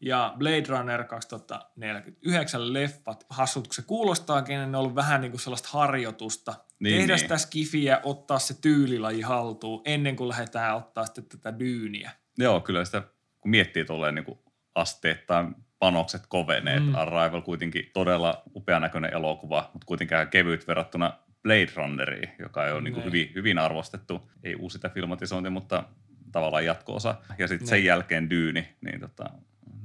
ja 0.00 0.34
Blade 0.38 0.64
Runner 0.68 1.04
2049 1.04 2.72
leffat. 2.72 3.26
Hassut, 3.30 3.66
kun 3.66 3.74
se 3.74 3.82
kuulostaakin, 3.82 4.58
niin 4.58 4.72
ne 4.72 4.78
on 4.78 4.84
ollut 4.84 4.94
vähän 4.94 5.20
niin 5.20 5.30
kuin 5.30 5.40
sellaista 5.40 5.68
harjoitusta. 5.72 6.54
Niin, 6.80 6.96
Tehdä 6.96 7.12
niin. 7.12 7.18
sitä 7.18 7.38
skifiä, 7.38 8.00
ottaa 8.02 8.38
se 8.38 8.60
tyylilaji 8.60 9.20
haltuun 9.20 9.82
ennen 9.84 10.16
kuin 10.16 10.28
lähdetään 10.28 10.76
ottaa 10.76 11.06
sitten 11.06 11.24
tätä 11.28 11.58
dyyniä. 11.58 12.10
Joo, 12.38 12.60
kyllä 12.60 12.84
sitä, 12.84 13.02
kun 13.40 13.50
miettii 13.50 13.84
tolleen 13.84 14.14
niin 14.14 14.38
asteittain 14.74 15.54
panokset 15.80 16.22
koveneet. 16.28 16.84
Mm. 16.86 16.94
Arrival 16.94 17.40
kuitenkin 17.42 17.90
todella 17.92 18.42
upean 18.54 18.82
näköinen 18.82 19.14
elokuva, 19.14 19.70
mutta 19.72 19.86
kuitenkin 19.86 20.16
kevyt 20.30 20.68
verrattuna 20.68 21.12
Blade 21.42 21.68
Runneriin, 21.76 22.30
joka 22.38 22.66
ei 22.66 22.72
ole 22.72 22.80
niin 22.80 23.04
hyvin, 23.04 23.32
hyvin 23.34 23.58
arvostettu. 23.58 24.30
Ei 24.42 24.54
uusi 24.54 24.74
sitä 24.74 24.88
filmatisointi, 24.88 25.50
mutta 25.50 25.84
tavallaan 26.32 26.64
jatko-osa. 26.64 27.14
Ja 27.38 27.48
sitten 27.48 27.68
sen 27.68 27.76
Niin. 27.76 27.86
jälkeen 27.86 28.30
Dyyni, 28.30 28.76
niin 28.80 29.00
tota, 29.00 29.24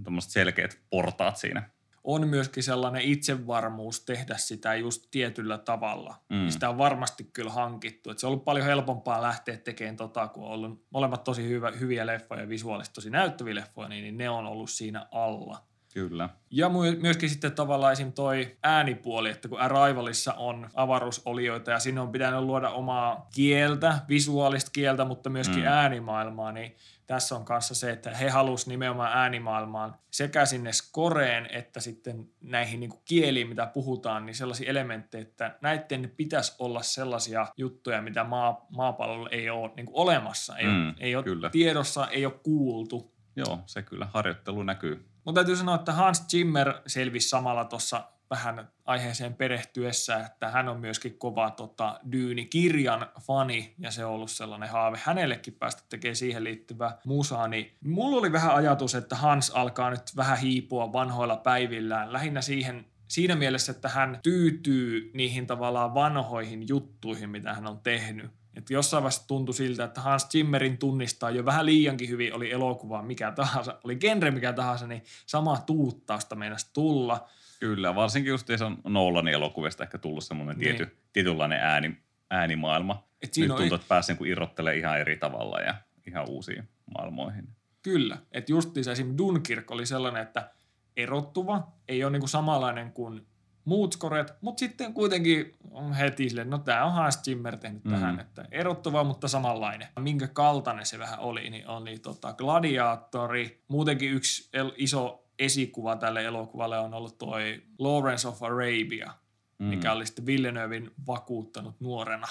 tuommoiset 0.03 0.31
selkeät 0.31 0.79
portaat 0.89 1.37
siinä. 1.37 1.69
On 2.03 2.27
myöskin 2.27 2.63
sellainen 2.63 3.01
itsevarmuus 3.01 4.05
tehdä 4.05 4.37
sitä 4.37 4.75
just 4.75 5.07
tietyllä 5.11 5.57
tavalla. 5.57 6.15
Mm. 6.29 6.49
Sitä 6.49 6.69
on 6.69 6.77
varmasti 6.77 7.23
kyllä 7.33 7.51
hankittu. 7.51 8.09
Et 8.09 8.19
se 8.19 8.25
on 8.25 8.31
ollut 8.31 8.45
paljon 8.45 8.65
helpompaa 8.65 9.21
lähteä 9.21 9.57
tekemään 9.57 9.95
tota, 9.95 10.27
kun 10.27 10.43
on 10.43 10.51
ollut 10.51 10.85
molemmat 10.89 11.23
tosi 11.23 11.49
hyvä, 11.49 11.71
hyviä 11.71 12.05
leffoja 12.05 12.41
ja 12.41 12.49
visuaalisesti 12.49 12.93
tosi 12.95 13.09
näyttäviä 13.09 13.55
leffoja, 13.55 13.89
niin, 13.89 14.03
niin 14.03 14.17
ne 14.17 14.29
on 14.29 14.45
ollut 14.45 14.69
siinä 14.69 15.07
alla. 15.11 15.63
Kyllä. 15.95 16.29
Ja 16.51 16.69
my- 16.69 16.99
myöskin 17.01 17.29
sitten 17.29 17.51
tavallaan 17.51 17.93
esim. 17.93 18.13
toi 18.13 18.57
äänipuoli, 18.63 19.29
että 19.29 19.47
kun 19.47 19.59
Arrivalissa 19.59 20.33
on 20.33 20.69
avaruusolioita 20.73 21.71
ja 21.71 21.79
sinne 21.79 22.01
on 22.01 22.11
pitänyt 22.11 22.39
luoda 22.41 22.69
omaa 22.69 23.27
kieltä, 23.35 23.99
visuaalista 24.09 24.71
kieltä, 24.71 25.05
mutta 25.05 25.29
myöskin 25.29 25.57
Mm. 25.57 25.61
mm. 25.63 25.67
äänimaailmaa, 25.73 26.51
niin 26.51 26.75
tässä 27.07 27.35
on 27.35 27.45
kanssa 27.45 27.75
se, 27.75 27.91
että 27.91 28.09
he 28.09 28.29
halusivat 28.29 28.69
nimenomaan 28.69 29.17
äänimaailmaan 29.17 29.95
sekä 30.11 30.45
sinne 30.45 30.71
skoreen 30.73 31.47
että 31.51 31.79
sitten 31.79 32.25
näihin 32.41 32.79
niin 32.79 32.93
kieliin, 33.05 33.49
mitä 33.49 33.65
puhutaan, 33.65 34.25
niin 34.25 34.35
sellaisia 34.35 34.69
elementtejä, 34.69 35.21
että 35.21 35.57
näiden 35.61 36.13
pitäisi 36.17 36.55
olla 36.59 36.81
sellaisia 36.81 37.47
juttuja, 37.57 38.01
mitä 38.01 38.23
maa, 38.23 38.65
maapallolla 38.75 39.29
ei 39.29 39.49
ole 39.49 39.71
niin 39.75 39.87
olemassa, 39.91 40.57
ei, 40.57 40.65
Mm, 40.65 40.87
ole, 40.87 40.93
ei 40.99 41.15
ole 41.15 41.23
kyllä. 41.23 41.49
tiedossa, 41.49 42.07
ei 42.07 42.25
ole 42.25 42.33
kuultu. 42.43 43.11
Joo, 43.35 43.59
se 43.65 43.81
kyllä 43.81 44.07
harjoittelu 44.13 44.63
näkyy. 44.63 45.05
Mutta 45.25 45.39
täytyy 45.39 45.55
sanoa, 45.55 45.75
että 45.75 45.93
Hans 45.93 46.27
Zimmer 46.27 46.73
selvisi 46.87 47.29
samalla 47.29 47.65
tuossa 47.65 48.03
vähän 48.29 48.69
aiheeseen 48.85 49.33
perehtyessä, 49.33 50.17
että 50.17 50.49
hän 50.49 50.69
on 50.69 50.79
myöskin 50.79 51.17
kova 51.17 51.51
tota, 51.51 51.99
Dyyni-kirjan 52.11 53.07
fani, 53.21 53.75
ja 53.79 53.91
se 53.91 54.05
on 54.05 54.11
ollut 54.11 54.31
sellainen 54.31 54.69
haave 54.69 54.99
hänellekin 55.03 55.53
päästä 55.53 55.83
tekemään 55.89 56.15
siihen 56.15 56.43
liittyvää 56.43 56.97
musaa, 57.05 57.47
niin 57.47 57.75
mulla 57.83 58.17
oli 58.17 58.31
vähän 58.31 58.55
ajatus, 58.55 58.95
että 58.95 59.15
Hans 59.15 59.49
alkaa 59.49 59.89
nyt 59.89 60.15
vähän 60.15 60.37
hiipua 60.37 60.93
vanhoilla 60.93 61.37
päivillään, 61.37 62.13
lähinnä 62.13 62.41
siihen 62.41 62.85
Siinä 63.07 63.35
mielessä, 63.35 63.71
että 63.71 63.89
hän 63.89 64.19
tyytyy 64.23 65.11
niihin 65.13 65.47
tavallaan 65.47 65.93
vanhoihin 65.93 66.67
juttuihin, 66.67 67.29
mitä 67.29 67.53
hän 67.53 67.67
on 67.67 67.79
tehnyt. 67.79 68.31
Että 68.55 68.73
jossain 68.73 69.03
vaiheessa 69.03 69.27
tuntui 69.27 69.53
siltä, 69.55 69.83
että 69.83 70.01
Hans 70.01 70.27
Zimmerin 70.29 70.77
tunnistaa 70.77 71.31
jo 71.31 71.45
vähän 71.45 71.65
liiankin 71.65 72.09
hyvin, 72.09 72.33
oli 72.33 72.51
elokuva 72.51 73.01
mikä 73.03 73.31
tahansa, 73.31 73.79
oli 73.83 73.95
genre 73.95 74.31
mikä 74.31 74.53
tahansa, 74.53 74.87
niin 74.87 75.03
sama 75.25 75.57
tuuttausta 75.57 76.35
meinasi 76.35 76.69
tulla. 76.73 77.27
Kyllä, 77.59 77.95
varsinkin 77.95 78.29
just 78.29 78.47
Nolanin 78.83 79.33
elokuvista 79.33 79.83
ehkä 79.83 79.97
tullut 79.97 80.23
semmoinen 80.23 80.57
Niin. 80.57 80.75
tiety, 80.75 80.97
tietynlainen 81.13 81.59
ääni, 81.59 81.97
äänimaailma. 82.29 83.03
Et 83.21 83.27
Nyt 83.27 83.33
siinä 83.33 83.53
on, 83.53 83.59
tuntuu, 83.59 83.75
että 83.75 83.87
pääsi 83.87 84.13
niin 84.13 84.27
irrottelemaan 84.31 84.77
ihan 84.77 84.99
eri 84.99 85.17
tavalla 85.17 85.59
ja 85.59 85.75
ihan 86.07 86.29
uusiin 86.29 86.69
maailmoihin. 86.97 87.47
Kyllä, 87.81 88.17
että 88.31 88.51
justiinsa 88.51 88.91
esim. 88.91 89.17
Dunkirk 89.17 89.71
oli 89.71 89.85
sellainen, 89.85 90.21
että 90.21 90.49
erottuva, 90.97 91.67
ei 91.87 92.03
ole 92.03 92.11
niinku 92.11 92.27
samanlainen 92.27 92.91
kuin 92.91 93.25
muut 93.65 93.93
skoret, 93.93 94.33
mutta 94.41 94.59
sitten 94.59 94.93
kuitenkin 94.93 95.55
on 95.71 95.93
heti 95.93 96.29
silleen, 96.29 96.49
no 96.49 96.57
tämä 96.57 96.85
on 96.85 96.93
Hans 96.93 97.19
Zimmer 97.23 97.57
tehnyt 97.57 97.83
Mm. 97.85 97.91
tähän, 97.91 98.19
että 98.19 98.45
erottuva, 98.51 99.03
mutta 99.03 99.27
samanlainen. 99.27 99.87
Minkä 99.99 100.27
kaltainen 100.27 100.85
se 100.85 100.99
vähän 100.99 101.19
oli, 101.19 101.49
niin 101.49 101.67
oli 101.67 101.99
tota 101.99 102.33
Gladiatori, 102.33 103.63
muutenkin 103.67 104.11
yksi 104.11 104.49
el- 104.53 104.71
iso 104.75 105.23
esikuva 105.39 105.95
tälle 105.95 106.23
elokuvalle 106.25 106.79
on 106.79 106.93
ollut 106.93 107.17
toi 107.17 107.63
Lawrence 107.79 108.27
of 108.27 108.43
Arabia, 108.43 109.13
Mm. 109.59 109.65
mikä 109.65 109.91
oli 109.93 110.05
sitten 110.05 110.25
Villeneuvein 110.25 110.91
vakuuttanut 111.07 111.75
nuorena 111.79 112.27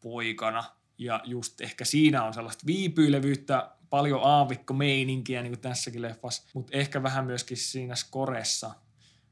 poikana. 0.00 0.64
Ja 0.98 1.20
just 1.24 1.60
ehkä 1.60 1.84
siinä 1.84 2.24
on 2.24 2.34
sellaista 2.34 2.66
viipyilevyyttä, 2.66 3.70
paljon 3.90 4.20
aavikkomeininkiä 4.22 5.42
niin 5.42 5.52
kuin 5.52 5.60
tässäkin 5.60 6.02
leffassa, 6.02 6.42
mutta 6.54 6.76
ehkä 6.76 7.02
vähän 7.02 7.24
myöskin 7.26 7.56
siinä 7.56 7.94
skoressa 7.94 8.74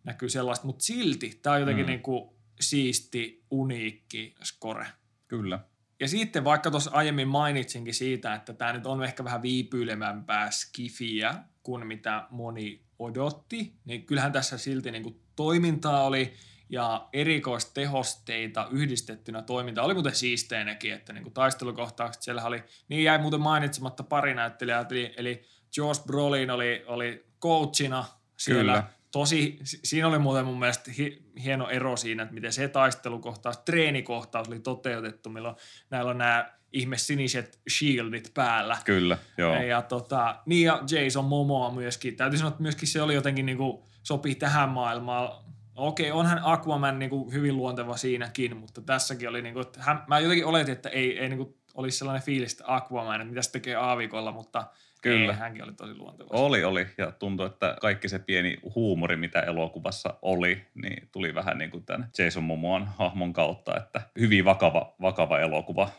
näkyy 0.05 0.29
sellaista, 0.29 0.67
mutta 0.67 0.85
silti 0.85 1.39
tämä 1.43 1.55
on 1.55 1.61
jotenkin 1.61 1.87
Mm. 1.87 1.91
niin 1.91 2.03
kuin 2.03 2.31
siisti, 2.61 3.45
uniikki 3.51 4.35
skore. 4.43 4.87
Kyllä. 5.29 5.61
Ja 6.01 6.09
sitten 6.09 6.45
vaikka 6.45 6.71
tuossa 6.71 6.91
aiemmin 6.95 7.29
mainitsinkin 7.29 7.95
siitä, 7.95 8.35
että 8.35 8.53
tämä 8.53 8.73
nyt 8.73 8.87
on 8.87 9.05
ehkä 9.05 9.25
vähän 9.25 9.43
viipyilemämpää 9.43 10.51
skifiä 10.51 11.35
kuin 11.63 11.87
mitä 11.87 12.27
moni 12.31 12.85
odotti, 12.99 13.75
niin 13.85 14.07
kyllähän 14.07 14.33
tässä 14.33 14.59
silti 14.59 14.91
niin 14.91 15.03
kuin 15.03 15.21
toimintaa 15.37 16.05
oli 16.05 16.35
ja 16.69 17.09
erikoistehosteita 17.13 18.69
yhdistettynä 18.71 19.43
toimintaa. 19.43 19.85
Oli 19.85 19.95
muuten 19.95 20.15
siisteenäkin, 20.15 20.93
että 20.93 21.13
niin 21.13 21.23
kuin 21.23 21.35
taistelukohtaukset 21.35 22.23
siellä 22.23 22.45
oli, 22.45 22.63
niin 22.89 23.05
jäi 23.05 23.19
muuten 23.19 23.41
mainitsematta 23.41 24.03
pari 24.03 24.35
näyttelijää, 24.35 24.87
eli, 24.91 25.15
eli 25.17 25.43
Josh 25.77 26.07
Brolin 26.07 26.51
oli, 26.51 26.85
oli 26.87 27.27
coachina 27.41 28.05
siellä. 28.39 28.73
Kyllä. 28.73 29.00
Tosi, 29.13 29.59
si- 29.65 29.81
siinä 29.85 30.09
oli 30.09 30.19
muuten 30.19 30.45
mun 30.45 30.59
mielestä 30.59 30.91
hi, 30.99 31.23
hieno 31.45 31.69
ero 31.69 31.97
siinä, 31.97 32.23
että 32.23 32.35
miten 32.35 32.53
se 32.53 32.69
taistelukohtaus, 32.69 33.59
treenikohtaus 33.59 34.49
oli 34.49 34.61
toteutettu, 34.61 35.31
milloin 35.31 35.57
näillä 35.91 36.11
on 36.11 36.19
nämä 36.19 36.53
ihme 36.73 36.99
siniset 36.99 37.61
shieldit 37.79 38.31
päällä. 38.35 38.77
Kyllä, 38.85 39.19
joo. 39.39 39.55
Ja, 39.55 39.83
tota, 39.83 40.37
niin 40.47 40.67
ja 40.67 40.83
Jason 40.91 41.25
Momoa 41.25 41.71
myöskin. 41.71 42.17
Täytyy 42.17 42.39
sanoa, 42.39 42.51
että 42.51 42.63
myöskin 42.63 42.89
se 42.89 43.03
oli 43.03 43.15
jotenkin 43.15 43.47
niinku, 43.47 43.87
sopii 44.03 44.35
tähän 44.35 44.69
maailmaan. 44.69 45.45
Okei, 45.77 46.11
onhan 46.11 46.41
Aquaman 46.43 46.99
niinku 46.99 47.31
hyvin 47.31 47.57
luonteva 47.57 47.97
siinäkin, 47.97 48.57
mutta 48.57 48.81
tässäkin 48.83 49.29
oli 49.29 49.43
niinku, 49.43 49.61
että 49.61 49.83
hän, 49.83 50.05
mä 50.09 50.19
jotenkin 50.19 50.47
oletin, 50.47 50.73
että 50.73 50.89
ei, 50.89 51.19
ei 51.19 51.29
niinku 51.29 51.61
olisi 51.75 51.99
sellainen 51.99 52.23
fiilis, 52.23 52.53
että 52.53 52.65
Aquaman, 52.67 53.21
että 53.21 53.29
mitä 53.31 53.43
se 53.43 53.53
tekee 53.53 53.75
aavikolla, 53.75 54.33
mutta 54.33 54.67
Kyllä. 55.01 55.33
ei, 55.33 55.39
hänkin 55.39 55.65
oli 55.65 55.73
tosi 55.73 55.95
luonteva. 55.95 56.29
Oli, 56.31 56.65
oli. 56.65 56.87
Ja 56.99 57.13
tuntui, 57.13 57.47
että 57.47 57.77
kaikki 57.81 58.09
se 58.09 58.19
pieni 58.19 58.59
huumori, 58.75 59.17
mitä 59.17 59.41
elokuvassa 59.41 60.15
oli, 60.23 60.67
niin 60.75 61.09
tuli 61.13 61.35
vähän 61.35 61.59
niin 61.59 61.71
kuin 61.71 61.85
tämän 61.85 62.11
Jason 62.19 62.45
Momoan 62.45 62.87
hahmon 62.87 63.33
kautta, 63.33 63.77
että 63.77 64.01
hyvin 64.19 64.45
vakava, 64.45 64.95
vakava 65.01 65.39
elokuva 65.39 65.91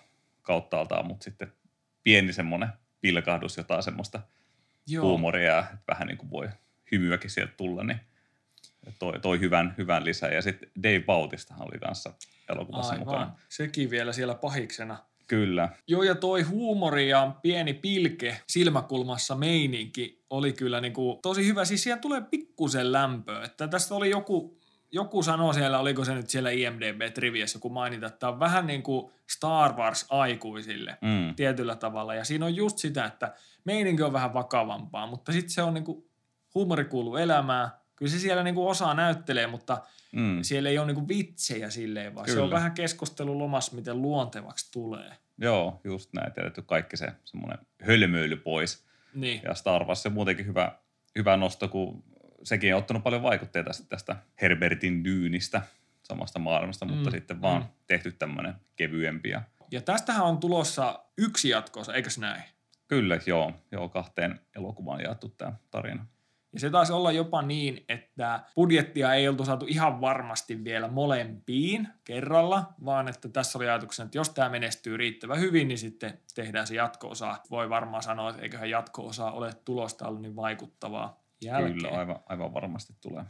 kauttaaltaan, 0.42 1.06
mutta 1.08 1.24
sitten 1.24 1.54
pieni 2.04 2.34
semmoinen 2.34 2.70
pilkahdus, 3.02 3.58
jotain 3.58 3.84
semmoista 3.84 4.20
Joo. 4.88 5.06
huumoria, 5.06 5.60
että 5.60 5.78
vähän 5.88 6.08
niin 6.08 6.18
kuin 6.18 6.32
voi 6.32 6.50
hymyäkin 6.92 7.30
sieltä 7.30 7.54
tulla, 7.58 7.84
niin 7.84 8.00
toi, 9.00 9.20
toi 9.20 9.40
hyvän, 9.40 9.76
hyvän 9.78 10.06
lisää. 10.06 10.32
Ja 10.32 10.42
sitten 10.42 10.70
Dave 10.84 11.00
Bautistahan 11.00 11.68
oli 11.68 11.80
kanssa 11.80 12.14
elokuvassa 12.50 12.94
Aivan. 12.94 13.08
mukana. 13.08 13.36
Sekin 13.50 13.90
vielä 13.90 14.14
siellä 14.14 14.36
pahiksena. 14.36 14.98
Kyllä, 15.32 15.70
Joo, 15.88 16.04
ja 16.04 16.16
toi 16.16 16.42
huumori 16.42 17.10
ja 17.10 17.32
pieni 17.42 17.74
pilke 17.74 18.42
silmäkulmassa 18.48 19.36
meininki 19.36 20.24
oli 20.30 20.54
kyllä 20.54 20.82
niinku 20.82 21.20
tosi 21.22 21.46
hyvä. 21.46 21.66
Siis 21.66 21.84
siihen 21.84 22.00
tulee 22.00 22.22
pikkusen 22.22 22.92
lämpöä. 22.92 23.44
Että 23.44 23.68
tästä 23.68 23.96
oli 23.96 24.10
joku, 24.10 24.58
joku 24.92 25.24
sanoi 25.24 25.54
siellä, 25.54 25.80
oliko 25.80 26.06
se 26.06 26.16
nyt 26.16 26.30
siellä 26.30 26.50
IMDB-triviassa, 26.50 27.56
joku 27.56 27.70
mainita, 27.70 28.08
että 28.08 28.20
tämä 28.20 28.32
on 28.34 28.40
vähän 28.40 28.68
niin 28.68 28.84
kuin 28.84 29.12
Star 29.30 29.74
Wars 29.74 30.06
aikuisille 30.10 30.98
mm, 31.02 31.36
tietyllä 31.36 31.76
tavalla. 31.76 32.16
Ja 32.16 32.24
siinä 32.24 32.46
on 32.46 32.56
just 32.56 32.78
sitä, 32.78 33.06
että 33.06 33.34
meininki 33.66 34.04
on 34.04 34.14
vähän 34.14 34.34
vakavampaa, 34.34 35.08
mutta 35.08 35.32
sitten 35.32 35.50
se 35.50 35.64
on 35.64 35.74
niinku, 35.74 36.10
huumori 36.56 36.86
kuuluu 36.86 37.16
elämään. 37.16 37.70
Kyllä 38.02 38.12
se 38.12 38.20
siellä 38.20 38.44
niinku 38.44 38.70
osaa 38.70 38.94
näyttelee, 38.94 39.48
mutta 39.48 39.82
mm. 40.12 40.40
siellä 40.42 40.70
ei 40.70 40.78
ole 40.78 40.88
niinku 40.88 41.08
vitsejä 41.08 41.70
silleen, 41.70 42.16
vaan 42.16 42.26
se 42.28 42.32
on 42.32 42.38
Kyllä. 42.38 42.56
vähän 42.56 42.72
keskustelu 42.72 43.40
lomassa, 43.40 43.76
miten 43.76 44.02
luontevaksi 44.02 44.72
tulee. 44.72 45.12
Joo, 45.38 45.82
just 45.84 46.14
näin. 46.14 46.34
Tiedetty 46.34 46.62
kaikki 46.62 46.98
se 46.98 47.12
semmoinen 47.24 47.58
hölmöily 47.82 48.36
pois. 48.36 48.86
Niin. 49.14 49.42
Ja 49.44 49.54
Star 49.54 49.86
Wars 49.86 50.06
on 50.06 50.14
muutenkin 50.14 50.46
hyvä, 50.46 50.72
hyvä 51.18 51.38
nosto, 51.38 51.68
kun 51.68 52.04
sekin 52.44 52.74
on 52.76 52.80
ottanut 52.80 53.04
paljon 53.04 53.24
vaikutteita 53.24 53.68
tästä, 53.68 53.86
tästä 53.90 54.16
Herbertin 54.42 55.04
dyynistä 55.04 55.62
samasta 56.04 56.40
maailmasta, 56.40 56.86
mutta 56.86 57.10
Mm, 57.10 57.16
sitten 57.16 57.42
vaan 57.42 57.62
mm. 57.62 57.68
tehty 57.88 58.12
tämmöinen 58.12 58.54
kevyempi. 58.76 59.30
Ja 59.30 59.42
Ja 59.72 59.82
tästähän 59.82 60.26
on 60.26 60.38
tulossa 60.38 61.00
yksi 61.18 61.50
jatkoosa, 61.50 61.94
eikös 61.94 62.18
näin? 62.18 62.44
kyllä, 62.88 63.20
joo, 63.26 63.54
joo, 63.72 63.90
kahteen 63.90 64.40
elokuvaan 64.56 65.02
jaettu 65.02 65.30
tämä 65.30 65.54
tarina. 65.72 66.06
Ja 66.54 66.60
se 66.60 66.70
taisi 66.70 66.94
olla 66.94 67.12
jopa 67.12 67.42
niin, 67.42 67.86
että 67.90 68.40
budjettia 68.56 69.14
ei 69.14 69.28
oltu 69.28 69.46
saatu 69.46 69.66
ihan 69.70 70.02
varmasti 70.02 70.64
vielä 70.64 70.88
molempiin 70.88 71.88
kerralla, 72.04 72.74
vaan 72.86 73.08
että 73.08 73.30
tässä 73.30 73.58
oli 73.58 73.70
ajatuksena, 73.70 74.06
että 74.06 74.18
jos 74.18 74.30
tämä 74.30 74.50
menestyy 74.50 74.98
riittävän 74.98 75.40
hyvin, 75.40 75.68
niin 75.68 75.78
sitten 75.78 76.20
tehdään 76.36 76.68
se 76.68 76.76
jatko-osa. 76.76 77.38
Voi 77.52 77.70
varmaan 77.70 78.04
sanoa, 78.04 78.30
että 78.30 78.42
eiköhän 78.42 78.70
jatko-osa 78.70 79.32
ole 79.32 79.54
tulosta 79.66 80.08
ollut 80.08 80.22
niin 80.22 80.36
vaikuttavaa 80.36 81.24
jälkeen. 81.42 81.74
Kyllä, 81.74 81.90
aivan, 81.90 82.20
aivan 82.26 82.54
varmasti 82.54 82.94
tulee. 83.02 83.24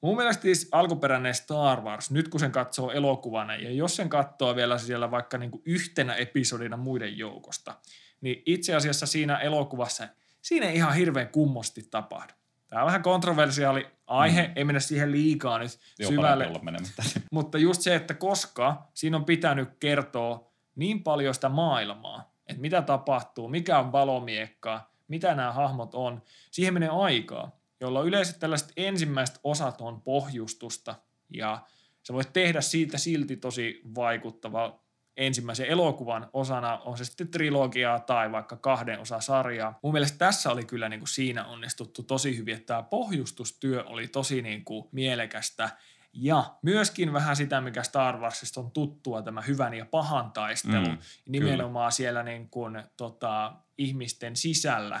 Mun 0.00 0.16
mielestä 0.16 0.42
siis 0.42 0.68
alkuperäinen 0.72 1.34
Star 1.34 1.80
Wars, 1.80 2.10
nyt 2.10 2.28
kun 2.28 2.40
sen 2.40 2.52
katsoo 2.52 2.90
elokuvana, 2.90 3.56
ja 3.56 3.70
jos 3.70 3.96
sen 3.96 4.08
katsoo 4.08 4.56
vielä 4.56 4.78
siellä 4.78 5.10
vaikka 5.10 5.38
niin 5.38 5.50
kuin 5.50 5.62
yhtenä 5.64 6.14
episodina 6.14 6.76
muiden 6.76 7.18
joukosta, 7.18 7.74
niin 8.20 8.42
itse 8.46 8.74
asiassa 8.74 9.06
siinä 9.06 9.38
elokuvassa, 9.38 10.08
siinä 10.42 10.66
ei 10.66 10.76
ihan 10.76 10.94
hirveän 10.94 11.28
kummosti 11.28 11.82
tapahdu. 11.90 12.32
Tämä 12.68 12.82
on 12.82 12.86
vähän 12.86 13.02
kontroversiaali 13.02 13.86
aihe, 14.06 14.46
mm. 14.46 14.52
ei 14.56 14.64
mennä 14.64 14.80
siihen 14.80 15.12
liikaa 15.12 15.58
nyt 15.58 15.78
Joo, 15.98 16.10
syvälle. 16.10 16.50
Mutta 17.32 17.58
just 17.58 17.80
se, 17.80 17.94
että 17.94 18.14
koska 18.14 18.88
siinä 18.94 19.16
on 19.16 19.24
pitänyt 19.24 19.68
kertoa 19.80 20.52
niin 20.76 21.02
paljon 21.02 21.34
sitä 21.34 21.48
maailmaa, 21.48 22.32
että 22.46 22.60
mitä 22.60 22.82
tapahtuu, 22.82 23.48
mikä 23.48 23.78
on 23.78 23.92
valomiekka, 23.92 24.90
mitä 25.08 25.34
nämä 25.34 25.52
hahmot 25.52 25.94
on, 25.94 26.22
siihen 26.50 26.74
menee 26.74 26.88
aikaa, 26.88 27.56
jolloin 27.80 28.08
yleensä 28.08 28.38
tällaiset 28.38 28.72
ensimmäiset 28.76 29.40
osat 29.44 29.80
on 29.80 30.02
pohjustusta 30.02 30.94
ja 31.30 31.62
sä 32.02 32.12
voit 32.14 32.32
tehdä 32.32 32.60
siitä 32.60 32.98
silti 32.98 33.36
tosi 33.36 33.82
vaikuttava 33.94 34.80
ensimmäisen 35.18 35.66
elokuvan 35.66 36.30
osana, 36.32 36.78
on 36.78 36.98
se 36.98 37.04
sitten 37.04 37.28
trilogiaa 37.28 38.00
tai 38.00 38.32
vaikka 38.32 38.56
kahden 38.56 39.00
osa 39.00 39.20
sarjaa. 39.20 39.78
Mun 39.82 39.92
mielestä 39.92 40.18
tässä 40.18 40.50
oli 40.50 40.64
kyllä 40.64 40.88
niin 40.88 41.00
kuin 41.00 41.08
siinä 41.08 41.44
onnistuttu 41.44 42.02
tosi 42.02 42.36
hyvin, 42.36 42.54
että 42.54 42.66
tämä 42.66 42.82
pohjustustyö 42.82 43.84
oli 43.86 44.08
tosi 44.08 44.42
niin 44.42 44.64
kuin 44.64 44.88
mielekästä 44.92 45.70
ja 46.12 46.56
myöskin 46.62 47.12
vähän 47.12 47.36
sitä, 47.36 47.60
mikä 47.60 47.82
Star 47.82 48.20
Warsista 48.20 48.60
on 48.60 48.70
tuttua, 48.70 49.22
tämä 49.22 49.40
hyvän 49.40 49.74
ja 49.74 49.86
pahan 49.86 50.32
taistelu. 50.32 50.88
Mm, 50.88 50.98
nimenomaan 51.26 51.84
kyllä. 51.84 51.90
siellä 51.90 52.22
niin 52.22 52.50
kuin, 52.50 52.82
tota, 52.96 53.52
ihmisten 53.78 54.36
sisällä 54.36 55.00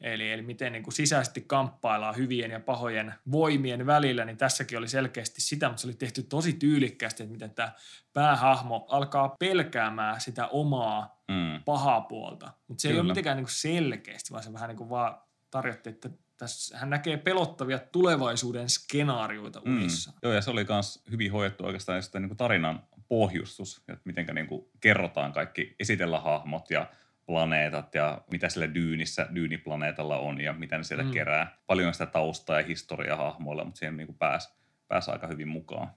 Eli, 0.00 0.32
eli 0.32 0.42
miten 0.42 0.72
niin 0.72 0.82
kuin 0.82 0.94
sisäisesti 0.94 1.40
kamppaillaan 1.40 2.16
hyvien 2.16 2.50
ja 2.50 2.60
pahojen 2.60 3.14
voimien 3.32 3.86
välillä, 3.86 4.24
niin 4.24 4.36
tässäkin 4.36 4.78
oli 4.78 4.88
selkeästi 4.88 5.40
sitä, 5.40 5.68
mutta 5.68 5.80
se 5.80 5.86
oli 5.86 5.94
tehty 5.94 6.22
tosi 6.22 6.52
tyylikkäästi, 6.52 7.22
että 7.22 7.32
miten 7.32 7.50
tämä 7.50 7.72
päähahmo 8.12 8.86
alkaa 8.88 9.36
pelkäämään 9.38 10.20
sitä 10.20 10.46
omaa 10.46 11.22
mm. 11.28 11.62
pahaa 11.64 12.00
puolta. 12.00 12.52
Mutta 12.68 12.82
se 12.82 12.88
Kyllä. 12.88 12.98
ei 12.98 13.00
ole 13.00 13.08
mitenkään 13.08 13.36
niin 13.36 13.44
kuin 13.44 13.54
selkeästi, 13.54 14.30
vaan 14.30 14.42
se 14.42 14.52
vähän 14.52 14.68
niin 14.68 14.76
kuin 14.76 14.90
vaan 14.90 15.18
tarjotti, 15.50 15.90
että 15.90 16.10
tässä 16.36 16.78
hän 16.78 16.90
näkee 16.90 17.16
pelottavia 17.16 17.78
tulevaisuuden 17.78 18.68
skenaarioita 18.68 19.62
mm. 19.64 19.76
unissa. 19.76 20.12
Joo, 20.22 20.32
ja 20.32 20.40
se 20.40 20.50
oli 20.50 20.66
myös 20.68 21.02
hyvin 21.10 21.32
hoidettu 21.32 21.64
oikeastaan 21.64 22.02
sitten 22.02 22.22
niin 22.22 22.30
kuin 22.30 22.38
tarinan 22.38 22.82
pohjustus, 23.08 23.82
että 23.88 24.02
miten 24.04 24.26
niin 24.34 24.46
kuin 24.46 24.68
kerrotaan 24.80 25.32
kaikki, 25.32 25.76
esitellä 25.80 26.20
hahmot 26.20 26.70
ja 26.70 26.86
planeetat 27.26 27.94
ja 27.94 28.20
mitä 28.30 28.48
sillä 28.48 28.74
dyynissä, 28.74 29.28
dyyniplaneetalla 29.34 30.18
on 30.18 30.40
ja 30.40 30.52
mitä 30.52 30.78
ne 30.78 30.84
sieltä 30.84 31.04
mm. 31.04 31.10
kerää. 31.10 31.58
Paljon 31.66 31.92
sitä 31.92 32.06
taustaa 32.06 32.60
ja 32.60 32.66
historiaa 32.66 33.16
hahmoilla, 33.16 33.64
mutta 33.64 33.78
siihen 33.78 33.96
niin 33.96 34.14
pääsi 34.18 34.48
pääs 34.88 35.08
aika 35.08 35.26
hyvin 35.26 35.48
mukaan. 35.48 35.90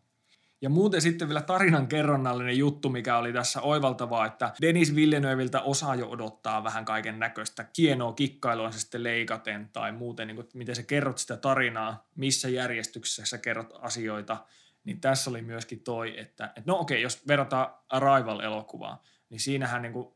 Ja 0.61 0.69
muuten 0.69 1.01
sitten 1.01 1.27
vielä 1.27 1.41
tarinan 1.41 1.87
kerronnallinen 1.87 2.57
juttu, 2.57 2.89
mikä 2.89 3.17
oli 3.17 3.33
tässä 3.33 3.61
oivaltavaa, 3.61 4.25
että 4.25 4.53
Denis 4.61 4.95
Villeneuviltä 4.95 5.61
osaa 5.61 5.95
jo 5.95 6.09
odottaa 6.09 6.63
vähän 6.63 6.85
kaiken 6.85 7.19
näköistä 7.19 7.65
kienoa 7.73 8.13
kikkailua 8.13 8.71
se 8.71 8.79
sitten 8.79 9.03
leikaten 9.03 9.69
tai 9.73 9.91
muuten, 9.91 10.27
niin 10.27 10.35
kuin, 10.35 10.47
miten 10.53 10.75
sä 10.75 10.83
kerrot 10.83 11.17
sitä 11.17 11.37
tarinaa, 11.37 12.07
missä 12.15 12.49
järjestyksessä 12.49 13.25
sä 13.25 13.37
kerrot 13.37 13.73
asioita, 13.81 14.37
niin 14.83 15.01
tässä 15.01 15.29
oli 15.29 15.41
myöskin 15.41 15.79
toi, 15.79 16.19
että, 16.19 16.45
että 16.45 16.63
no 16.65 16.79
okei, 16.79 17.01
jos 17.01 17.27
verrataan 17.27 17.73
Arrival-elokuvaan, 17.89 18.97
niin 19.29 19.39
siinähän 19.39 19.81
niin 19.81 19.93
kuin 19.93 20.07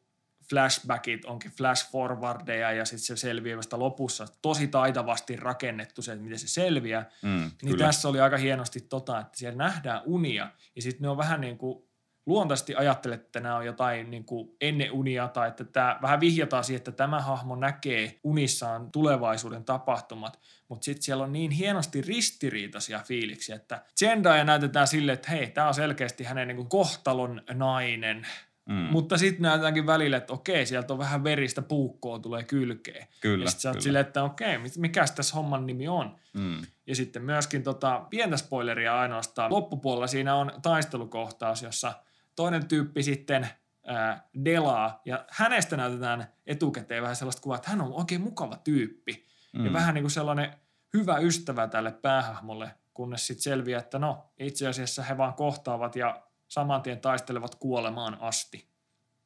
flashbackit 0.50 1.26
onkin 1.26 1.52
flash 1.52 1.92
forwardeja 1.92 2.72
ja 2.72 2.86
sitten 2.86 3.18
se 3.18 3.22
selviää 3.22 3.58
vasta 3.58 3.80
lopussa 3.80 4.28
tosi 4.42 4.68
taitavasti 4.68 5.36
rakennettu 5.36 6.02
se, 6.02 6.12
että 6.12 6.24
miten 6.24 6.40
se 6.40 6.48
selviää. 6.48 7.10
Mm, 7.22 7.30
niin 7.30 7.52
kyllä. 7.62 7.86
tässä 7.86 8.10
oli 8.10 8.20
aika 8.20 8.38
hienosti 8.38 8.82
tota, 8.82 9.20
että 9.20 9.38
siellä 9.38 9.58
nähdään 9.58 10.02
unia 10.06 10.50
ja 10.76 10.82
sitten 10.82 11.02
ne 11.02 11.10
on 11.10 11.18
vähän 11.18 11.42
niin 11.42 11.58
kuin 11.58 11.84
luontaisesti 12.26 12.76
ajattelet, 12.76 13.22
että 13.22 13.40
nämä 13.40 13.56
on 13.56 13.66
jotain 13.66 14.12
niin 14.12 14.26
kuin 14.26 14.56
ennen 14.62 14.92
unia 14.92 15.28
tai 15.28 15.48
että 15.48 15.64
tämä 15.64 16.00
vähän 16.02 16.20
vihjataan 16.20 16.64
siihen, 16.64 16.78
että 16.78 16.92
tämä 16.92 17.22
hahmo 17.22 17.56
näkee 17.56 18.20
unissaan 18.24 18.92
tulevaisuuden 18.92 19.64
tapahtumat, 19.66 20.40
mutta 20.70 20.86
sitten 20.86 21.04
siellä 21.04 21.24
on 21.24 21.34
niin 21.34 21.52
hienosti 21.52 22.02
ristiriitaisia 22.02 23.00
fiiliksiä, 23.00 23.56
että 23.56 23.84
Zendaya 24.00 24.44
näytetään 24.44 24.88
silleen, 24.88 25.14
että 25.14 25.32
hei, 25.32 25.48
tämä 25.48 25.68
on 25.68 25.74
selkeästi 25.74 26.24
hänen 26.24 26.48
niin 26.48 26.56
kuin 26.56 26.70
kohtalon 26.70 27.42
nainen, 27.54 28.28
Mm. 28.66 28.76
Mutta 28.76 29.18
sitten 29.18 29.42
näytäänkin 29.42 29.88
välillä, 29.88 30.18
että 30.18 30.34
okei, 30.34 30.66
sieltä 30.66 30.94
on 30.94 31.00
vähän 31.00 31.24
veristä 31.24 31.62
puukkoa 31.62 32.20
tulee 32.20 32.44
kylkeen. 32.44 33.08
Kyllä, 33.22 33.44
ja 33.44 33.50
sitten 33.50 33.62
sä 33.62 33.70
oot 33.70 33.82
silleen, 33.82 34.06
että 34.06 34.24
okei, 34.24 34.58
mikä 34.78 35.06
tässä 35.16 35.36
homman 35.36 35.66
nimi 35.66 35.88
on. 35.88 36.16
Mm. 36.34 36.62
Ja 36.88 36.96
sitten 36.96 37.22
myöskin 37.22 37.64
tota, 37.64 38.06
pientä 38.10 38.38
spoileria 38.38 39.00
ainoastaan. 39.00 39.52
Loppupuolella 39.52 40.08
siinä 40.08 40.36
on 40.36 40.52
taistelukohtaus, 40.62 41.62
jossa 41.62 41.94
toinen 42.36 42.68
tyyppi 42.68 43.04
sitten 43.04 43.48
ää, 43.88 44.30
delaa, 44.46 45.02
ja 45.06 45.26
hänestä 45.30 45.78
näytetään 45.78 46.28
etukäteen 46.46 47.02
vähän 47.02 47.16
sellaista 47.16 47.42
kuvaa, 47.42 47.56
että 47.56 47.70
hän 47.70 47.82
on 47.82 47.94
oikein 47.94 48.22
mukava 48.22 48.58
tyyppi. 48.58 49.26
Mm. 49.54 49.66
Ja 49.66 49.74
vähän 49.74 49.94
niin 49.94 50.04
kuin 50.04 50.12
sellainen 50.12 50.54
hyvä 50.94 51.18
ystävä 51.18 51.68
tälle 51.68 51.92
päähahmolle, 51.92 52.72
kunnes 52.94 53.28
sitten 53.28 53.44
selviää, 53.44 53.80
että 53.80 54.00
no, 54.00 54.26
itse 54.40 54.68
asiassa 54.68 55.04
he 55.04 55.18
vaan 55.18 55.34
kohtaavat 55.34 55.96
ja 55.96 56.24
saman 56.54 56.82
tien 56.82 57.02
taistelevat 57.02 57.56
kuolemaan 57.56 58.18
asti. 58.22 58.68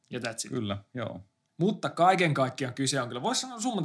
Ja 0.10 0.20
that's 0.20 0.46
it. 0.46 0.52
Kyllä, 0.52 0.78
joo. 0.94 1.22
Mutta 1.58 1.90
kaiken 1.90 2.34
kaikkiaan 2.34 2.74
kyse 2.74 3.02
on 3.02 3.08
kyllä, 3.08 3.22
voisi 3.22 3.42
sanoa 3.42 3.60
sun 3.60 3.84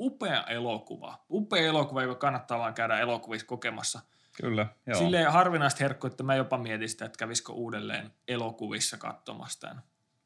upea 0.00 0.44
elokuva. 0.44 1.24
Upea 1.30 1.62
elokuva, 1.62 2.02
joka 2.02 2.14
kannattaa 2.14 2.58
vaan 2.58 2.74
käydä 2.74 2.98
elokuvissa 2.98 3.46
kokemassa. 3.46 4.00
Kyllä, 4.40 4.66
joo. 4.86 4.98
Silleen 4.98 5.32
harvinaista 5.32 5.84
herkku, 5.84 6.06
että 6.06 6.22
mä 6.22 6.34
jopa 6.34 6.58
mietin 6.58 6.88
sitä, 6.88 7.04
että 7.04 7.18
kävisikö 7.18 7.52
uudelleen 7.52 8.12
elokuvissa 8.28 8.96
katsomassa 8.96 9.76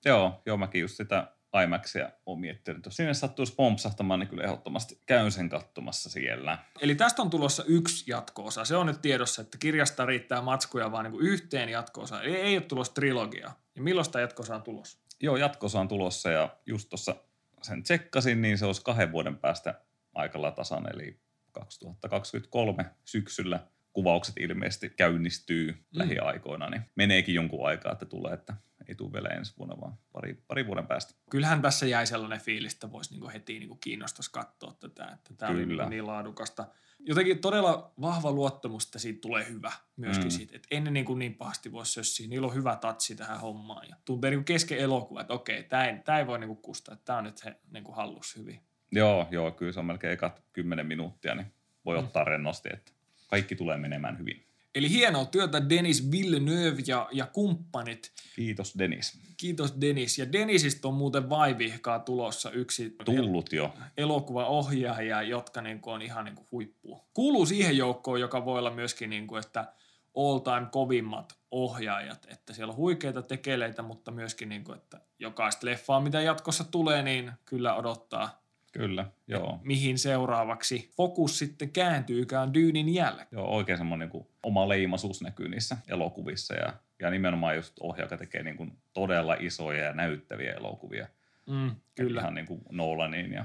Joo, 0.05 0.43
joo, 0.47 0.57
mäkin 0.57 0.81
just 0.81 0.97
sitä 0.97 1.33
IMAXia 1.65 2.11
on 2.27 2.41
miettinyt. 2.41 2.85
Jos 2.85 2.97
sinne 2.97 3.15
sattuisi 3.15 3.55
pompsahtamaan, 3.55 4.21
niin 4.21 4.29
kyllä 4.29 4.45
ehdottomasti 4.45 5.03
käyn 5.07 5.33
sen 5.33 5.49
katsomassa 5.49 6.11
siellä. 6.11 6.59
Eli 6.81 6.95
tästä 6.95 7.23
on 7.23 7.31
tulossa 7.31 7.65
yksi 7.67 8.11
jatko-osa. 8.11 8.65
Se 8.65 8.77
on 8.77 8.87
nyt 8.87 9.03
tiedossa, 9.03 9.43
että 9.43 9.59
kirjasta 9.59 10.07
riittää 10.07 10.43
matskuja 10.43 10.93
vaan 10.93 11.05
niin 11.05 11.21
yhteen 11.21 11.69
jatko 11.69 12.05
Ei, 12.23 12.37
ei 12.37 12.57
ole 12.57 12.65
tulossa 12.65 12.95
trilogia. 12.95 13.53
Ja 13.77 13.83
milloin 13.83 14.11
tämä 14.11 14.23
jatko 14.23 14.43
on 14.51 14.63
tulossa? 14.63 14.99
Joo, 15.21 15.37
jatko 15.37 15.67
on 15.75 15.89
tulossa 15.89 16.31
ja 16.31 16.57
just 16.67 16.89
tuossa 16.89 17.17
sen 17.63 17.83
tsekkasin, 17.83 18.41
niin 18.43 18.59
se 18.59 18.67
olisi 18.67 18.83
kahden 18.85 19.13
vuoden 19.13 19.39
päästä 19.39 19.81
aikalla 20.15 20.51
tasan, 20.51 20.95
eli 20.95 21.21
2023 21.53 22.85
syksyllä 23.05 23.61
kuvaukset 23.93 24.35
ilmeisesti 24.41 24.91
käynnistyy 24.91 25.73
mm. 25.73 25.79
lähiaikoina, 25.93 26.71
niin 26.71 26.83
meneekin 26.97 27.35
jonkun 27.35 27.69
aikaa, 27.69 27.93
että 27.93 28.07
tulee, 28.07 28.35
että 28.35 28.55
ei 28.89 28.95
tule 28.95 29.13
vielä 29.13 29.29
ensi 29.29 29.55
vuonna, 29.59 29.81
vaan 29.81 29.99
pari, 30.13 30.35
pari 30.35 30.67
vuoden 30.67 30.87
päästä. 30.87 31.15
Kyllähän 31.31 31.63
tässä 31.63 31.87
jäi 31.87 32.07
sellainen 32.07 32.41
fiilis, 32.41 32.73
että 32.73 32.93
voisi 32.93 33.11
niinku 33.11 33.29
heti 33.29 33.59
niinku 33.59 33.75
kiinnostaisi 33.75 34.33
katsoa 34.33 34.73
tätä, 34.81 35.05
että 35.15 35.35
tämä 35.35 35.53
oli 35.53 35.67
niinku 35.67 35.89
niin 35.89 36.07
laadukasta. 36.07 36.67
Jotenkin 36.99 37.39
todella 37.39 37.93
vahva 38.01 38.33
luottamus, 38.33 38.85
että 38.85 38.99
siitä 38.99 39.21
tulee 39.21 39.49
hyvä 39.49 39.73
myöskin 39.97 40.27
mm. 40.27 40.31
siitä, 40.31 40.57
että 40.57 40.69
ennen 40.71 40.95
niin, 40.95 41.07
kuin 41.07 41.19
niin 41.19 41.35
pahasti 41.35 41.73
voisi 41.73 41.93
sössiä. 41.93 42.29
Niillä 42.29 42.47
on 42.47 42.55
hyvä 42.55 42.77
tatsi 42.77 43.17
tähän 43.17 43.41
hommaan 43.41 43.89
ja 43.89 43.97
tuntee 44.05 44.31
niin 44.31 44.45
kesken 44.45 44.79
elokuva, 44.79 45.21
että 45.21 45.35
okei, 45.35 45.63
tämä 45.63 45.85
ei, 45.85 46.19
ei 46.19 46.27
voi 46.27 46.39
niin 46.39 46.49
kuin 46.49 46.63
kustaa, 46.63 46.93
että 46.93 47.05
tämä 47.05 47.19
on 47.19 47.25
nyt 47.25 47.45
he, 47.45 47.57
niin 47.71 47.85
kuin 47.85 47.97
hallus 47.97 48.37
hyvin. 48.37 48.61
Joo, 48.93 49.29
joo, 49.31 49.51
kyllä 49.51 49.73
se 49.73 49.81
on 49.81 49.87
melkein 49.87 50.13
ekat 50.13 50.43
kymmenen 50.53 50.87
minuuttia, 50.87 51.35
niin 51.35 51.53
voi 51.85 51.99
mm. 51.99 52.05
ottaa 52.05 52.25
rennosti, 52.25 52.69
että 52.73 52.93
kaikki 53.29 53.57
tulee 53.57 53.77
menemään 53.77 54.19
hyvin. 54.19 54.45
Eli 54.75 54.91
hienoa 54.91 55.25
työtä 55.25 55.69
Denis 55.69 56.11
Villeneuve 56.11 56.83
ja, 56.87 57.09
ja 57.13 57.27
kumppanit. 57.27 58.13
Kiitos 58.37 58.75
Denis. 58.79 59.21
Kiitos 59.37 59.75
Denis. 59.81 60.19
Ja 60.19 60.33
Denisistä 60.33 60.89
on 60.89 60.95
muuten 60.95 61.31
vaivihkaa 61.31 61.99
tulossa 61.99 62.51
yksi 62.51 62.97
Tullut 63.05 63.53
jo. 63.53 63.75
elokuvaohjaaja, 63.97 65.23
jotka 65.23 65.63
niin 65.63 65.81
kuin 65.81 65.95
on 65.95 66.03
ihan 66.03 66.25
niin 66.25 66.35
kuin 66.35 66.47
huippu. 66.53 67.05
Kuuluu 67.15 67.47
siihen 67.47 67.77
joukkoon, 67.77 68.21
joka 68.21 68.45
voi 68.45 68.59
olla 68.59 68.71
myöskin, 68.71 69.11
niin 69.11 69.27
kuin, 69.27 69.41
että 69.41 69.73
all 70.17 70.39
time 70.39 70.67
kovimmat 70.73 71.39
ohjaajat. 71.51 72.27
Että 72.31 72.53
siellä 72.53 72.71
on 72.71 72.77
huikeita 72.77 73.23
tekeleitä, 73.23 73.83
mutta 73.83 74.11
myöskin, 74.11 74.49
niin 74.49 74.65
kuin, 74.65 74.79
että 74.79 75.01
jokaista 75.19 75.67
leffaa, 75.67 76.01
mitä 76.01 76.21
jatkossa 76.21 76.65
tulee, 76.65 77.03
niin 77.03 77.33
kyllä 77.45 77.75
odottaa 77.75 78.43
Kyllä, 78.79 79.07
joo. 79.29 79.61
Mihin 79.65 79.99
seuraavaksi 79.99 80.91
fokus 80.97 81.39
sitten 81.39 81.71
kääntyykään 81.71 82.55
Dyynin 82.55 82.95
jälkeen. 82.95 83.29
Joo, 83.33 83.47
oikein 83.47 83.79
semmoinen 83.79 84.11
niin 84.13 84.27
oma 84.43 84.69
leimaisuus 84.69 85.23
näkyy 85.23 85.49
niissä 85.49 85.77
elokuvissa 85.89 86.55
ja, 86.55 86.73
ja 87.01 87.11
nimenomaan 87.11 87.57
just 87.57 87.75
ohjaaja 87.81 88.17
tekee 88.17 88.43
niin 88.43 88.57
kuin 88.57 88.73
todella 88.93 89.37
isoja 89.41 89.85
ja 89.85 89.93
näyttäviä 89.93 90.53
elokuvia. 90.53 91.07
Mm, 91.47 91.71
kyllä. 91.95 92.21
ihan 92.21 92.35
niin 92.35 92.47
kuin 92.47 92.61
Nolanin 92.71 93.33
ja 93.33 93.45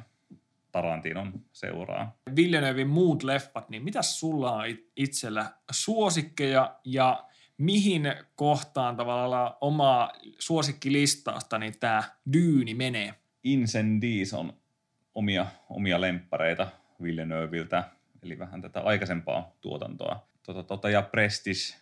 Tarantinon 0.71 1.33
seuraa. 1.51 2.17
Villeneuvein 2.35 2.89
muut 2.89 3.23
leffat, 3.23 3.69
niin 3.69 3.83
mitä 3.83 4.01
sulla 4.01 4.51
on 4.51 4.67
it- 4.67 4.91
itsellä 4.95 5.45
suosikkeja 5.71 6.75
ja 6.85 7.23
mihin 7.57 8.13
kohtaan 8.35 8.95
tavallaan 8.95 9.53
omaa 9.61 10.13
suosikkilistausta 10.39 11.59
niin 11.59 11.79
tämä 11.79 12.03
Dyyni 12.33 12.73
menee? 12.73 13.13
Incendies 13.43 14.33
on 14.33 14.53
omia, 15.15 15.45
omia 15.69 16.01
lemppareita 16.01 16.67
Villeneuviltä, 17.03 17.83
eli 18.23 18.39
vähän 18.39 18.61
tätä 18.61 18.81
aikaisempaa 18.81 19.51
tuotantoa. 19.61 20.27
Tota, 20.45 20.63
tota, 20.63 20.89
ja 20.89 21.01
Prestige, 21.01 21.77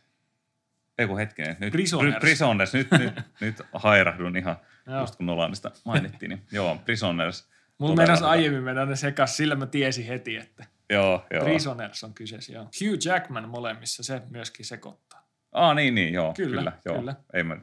ei 0.97 1.07
kun 1.07 1.17
hetkinen, 1.17 1.55
nyt, 1.59 1.71
Prisoners. 1.71 2.15
Prisoners, 2.19 2.73
nyt, 2.73 2.91
nyt, 2.91 3.13
nyt 3.41 3.61
hairahdun 3.73 4.37
ihan, 4.37 4.55
Joo. 4.87 4.99
just 4.99 5.15
kun 5.15 5.25
Nolanista 5.25 5.71
mainittiin, 5.85 6.29
niin 6.29 6.43
joo, 6.51 6.77
Prisoners. 6.85 7.49
Mulla 7.77 7.95
meinas 7.95 8.21
aiemmin 8.21 8.63
mennä 8.63 8.85
ne 8.85 8.95
sekas, 8.95 9.37
sillä 9.37 9.55
mä 9.55 9.65
tiesin 9.65 10.05
heti, 10.05 10.37
että 10.37 10.65
Joo, 10.91 11.25
joo. 11.33 11.43
Prisoners 11.43 12.03
on 12.03 12.13
kyseessä. 12.13 12.53
Joo. 12.53 12.63
Hugh 12.63 13.05
Jackman 13.05 13.49
molemmissa, 13.49 14.03
se 14.03 14.21
myöskin 14.29 14.65
sekoittaa. 14.65 15.27
Ah, 15.51 15.75
niin, 15.75 15.95
niin, 15.95 16.13
joo. 16.13 16.33
Kyllä, 16.33 16.57
Kyllä, 16.57 16.71
joo. 16.85 16.97
kyllä. 16.97 17.15
Ei 17.33 17.43
mä, 17.43 17.57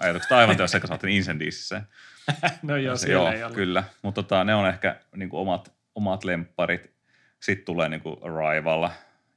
ajatukset 0.00 0.32
aivan 0.32 0.56
teossa 0.56 0.72
sekaisin, 0.72 0.92
ajattelin 0.92 1.14
Incendiesissä. 1.16 1.82
no 2.62 2.76
joo, 2.76 2.96
Se- 2.96 3.06
siellä 3.06 3.22
joo, 3.22 3.32
ei 3.32 3.42
ollut. 3.44 3.54
kyllä. 3.56 3.84
Mutta 4.02 4.22
tota, 4.22 4.44
ne 4.44 4.54
on 4.54 4.68
ehkä 4.68 5.00
niin 5.16 5.28
kuin 5.28 5.40
omat, 5.40 5.72
omat 5.94 6.24
lempparit. 6.24 6.90
Sitten 7.40 7.64
tulee 7.64 7.88
niin 7.88 8.00
kuin 8.00 8.16
Arrival 8.22 8.88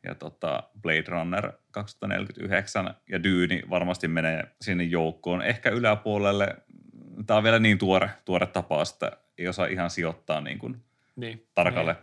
ja 0.04 0.15
tota 0.15 0.63
Blade 0.82 1.04
Runner 1.08 1.52
2049 1.71 2.95
ja 3.10 3.24
Dyyni 3.24 3.63
varmasti 3.69 4.08
menee 4.08 4.43
sinne 4.62 4.84
joukkoon. 4.84 5.41
Ehkä 5.41 5.69
yläpuolelle, 5.69 6.56
tämä 7.28 7.38
on 7.38 7.43
vielä 7.43 7.60
niin 7.60 7.78
tuore, 7.78 8.10
tuore 8.26 8.45
tapaus, 8.47 8.91
että 8.91 9.12
ei 9.38 9.47
osaa 9.47 9.65
ihan 9.65 9.89
sijoittaa 9.89 10.41
niin 10.41 10.60
kuin 10.60 10.84
Niin. 11.15 11.47
tarkalle 11.56 11.95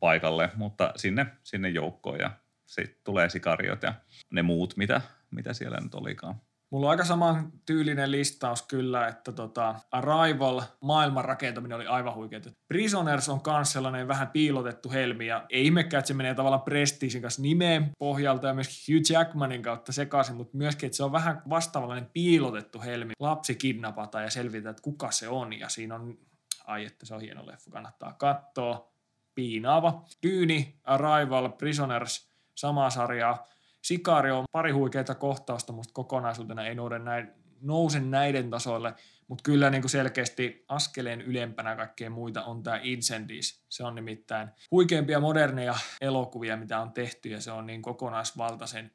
paikalle, 0.00 0.50
mutta 0.54 0.92
sinne, 0.96 1.26
sinne 1.42 1.68
joukkoon 1.68 2.18
ja 2.18 2.30
sitten 2.66 3.00
tulee 3.04 3.28
sikariot 3.28 3.82
ja 3.82 3.94
ne 4.30 4.42
muut, 4.42 4.76
mitä, 4.76 5.00
mitä 5.30 5.52
siellä 5.52 5.78
nyt 5.82 5.94
olikaan. 5.94 6.34
Mulla 6.74 6.86
on 6.86 6.90
aika 6.90 7.04
saman 7.04 7.52
tyylinen 7.66 8.10
listaus 8.10 8.62
kyllä, 8.62 9.08
että 9.08 9.32
tota, 9.32 9.74
Arrival, 9.90 10.62
maailman 10.80 11.24
rakentaminen 11.24 11.76
oli 11.76 11.86
aivan 11.86 12.14
huikeeta. 12.14 12.50
Prisoners 12.68 13.28
on 13.28 13.40
myös 13.46 13.72
sellainen 13.72 14.08
vähän 14.08 14.28
piilotettu 14.28 14.90
helmi, 14.90 15.26
ja 15.26 15.46
ei 15.50 15.64
ihmekään, 15.64 15.98
että 15.98 16.08
se 16.08 16.14
menee 16.14 16.34
tavallaan 16.34 16.62
Prestigein 16.62 17.22
kanssa 17.22 17.42
nimeen 17.42 17.90
pohjalta 17.98 18.46
ja 18.46 18.54
myöskin 18.54 18.96
Hugh 18.96 19.10
Jackmanin 19.10 19.62
kautta 19.62 19.92
sekaisin, 19.92 20.36
mutta 20.36 20.56
myöskin, 20.56 20.86
että 20.86 20.96
se 20.96 21.04
on 21.04 21.12
vähän 21.12 21.42
vastaavanlainen 21.50 22.10
piilotettu 22.12 22.82
helmi. 22.82 23.12
Lapsi 23.20 23.54
kidnapataan 23.54 24.24
ja 24.24 24.30
selvitetään, 24.30 24.70
että 24.70 24.82
kuka 24.82 25.10
se 25.10 25.28
on, 25.28 25.52
ja 25.52 25.68
siinä 25.68 25.94
on, 25.94 26.18
ai 26.66 26.84
että 26.84 27.06
se 27.06 27.14
on 27.14 27.20
hieno 27.20 27.46
leffu, 27.46 27.70
kannattaa 27.70 28.12
katsoa. 28.12 28.92
Piinaava. 29.34 30.04
Dyyni, 30.22 30.80
Arrival, 30.84 31.48
Prisoners, 31.48 32.30
samaa 32.54 32.90
sarjaa. 32.90 33.46
Sikari 33.84 34.30
on 34.30 34.44
pari 34.52 34.70
huikeita 34.70 35.14
kohtausta, 35.14 35.72
musta 35.72 35.94
kokonaisuutena 35.94 36.66
ei 36.66 36.74
nouse, 36.74 36.98
näin, 36.98 37.32
nouse 37.60 38.00
näiden 38.00 38.50
tasoille, 38.50 38.94
mutta 39.28 39.42
kyllä 39.42 39.70
niin 39.70 39.82
kuin 39.82 39.90
selkeästi 39.90 40.64
askeleen 40.68 41.20
ylempänä 41.20 41.76
kaikkea 41.76 42.10
muita 42.10 42.44
on 42.44 42.62
tämä 42.62 42.80
Incendies. 42.82 43.64
Se 43.68 43.84
on 43.84 43.94
nimittäin 43.94 44.48
huikeimpia 44.70 45.20
moderneja 45.20 45.74
elokuvia, 46.00 46.56
mitä 46.56 46.80
on 46.80 46.92
tehty 46.92 47.28
ja 47.28 47.40
se 47.40 47.50
on 47.50 47.66
niin 47.66 47.82
kokonaisvaltaisen 47.82 48.90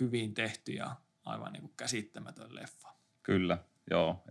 hyvin 0.00 0.34
tehty 0.34 0.72
ja 0.72 0.96
aivan 1.24 1.52
niin 1.52 1.62
kuin 1.62 1.72
käsittämätön 1.76 2.54
leffa. 2.54 2.88
Kyllä, 3.22 3.58
joo, 3.90 4.24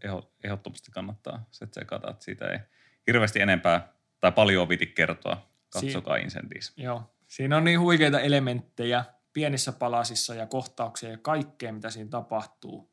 ehdottomasti 0.43 0.91
kannattaa 0.91 1.45
se 1.51 1.67
tsekata, 1.67 2.09
että 2.09 2.25
siitä 2.25 2.47
ei 2.47 2.59
hirveästi 3.07 3.41
enempää 3.41 3.93
tai 4.19 4.31
paljon 4.31 4.69
viti 4.69 4.85
kertoa. 4.85 5.47
Katsokaa 5.69 6.15
Incendies. 6.15 6.73
Joo. 6.77 7.03
Siinä 7.27 7.57
on 7.57 7.63
niin 7.63 7.79
huikeita 7.79 8.19
elementtejä 8.19 9.05
pienissä 9.37 9.71
palasissa 9.71 10.35
ja 10.35 10.45
kohtauksia 10.45 11.09
ja 11.09 11.17
kaikkea, 11.17 11.73
mitä 11.73 11.89
siinä 11.89 12.09
tapahtuu. 12.09 12.91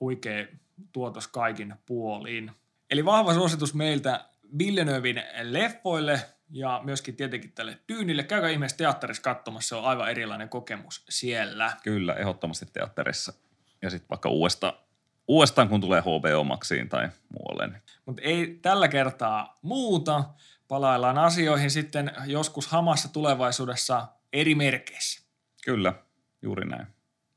Huikea 0.00 0.46
tuotos 0.92 1.28
kaikin 1.28 1.74
puolin. 1.86 2.50
Eli 2.90 3.04
vahva 3.04 3.34
suositus 3.34 3.74
meiltä 3.74 4.24
Villeneuvein 4.58 5.22
leffoille 5.42 6.20
ja 6.50 6.80
myöskin 6.84 7.16
tietenkin 7.16 7.52
tälle 7.52 7.78
tyynille. 7.86 8.22
Käykää 8.22 8.50
ihmeessä 8.50 8.76
teatterissa 8.76 9.22
katsomassa, 9.22 9.68
se 9.68 9.74
on 9.74 9.84
aivan 9.84 10.10
erilainen 10.10 10.48
kokemus 10.48 11.04
siellä. 11.08 11.72
Kyllä, 11.82 12.14
ehdottomasti 12.14 12.66
teatterissa. 12.72 13.32
Ja 13.82 13.90
sitten 13.90 14.08
vaikka 14.08 14.28
uudestaan, 14.28 14.72
uudestaan, 15.28 15.68
kun 15.68 15.80
tulee 15.80 16.00
HBO 16.00 16.44
Maxiin 16.44 16.88
tai 16.88 17.08
muualle. 17.38 17.66
Niin 17.66 17.82
Mutta 18.06 18.22
ei 18.22 18.58
tällä 18.62 18.88
kertaa 18.88 19.58
muuta. 19.62 20.24
Palaillaan 20.68 21.18
asioihin 21.18 21.70
sitten 21.70 22.12
joskus 22.26 22.68
hamassa 22.68 23.12
tulevaisuudessa 23.12 24.08
eri 24.32 24.54
merkeissä. 24.54 25.29
Kyllä, 25.64 25.94
juuri 26.42 26.68
näin. 26.68 26.86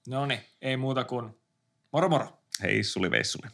No 0.08 0.26
niin, 0.26 0.40
ei 0.62 0.78
muuta 0.78 1.04
kuin 1.04 1.40
moro 1.94 2.10
moro. 2.10 2.44
Hei, 2.62 2.84
suli 2.84 3.12
veissuli. 3.12 3.48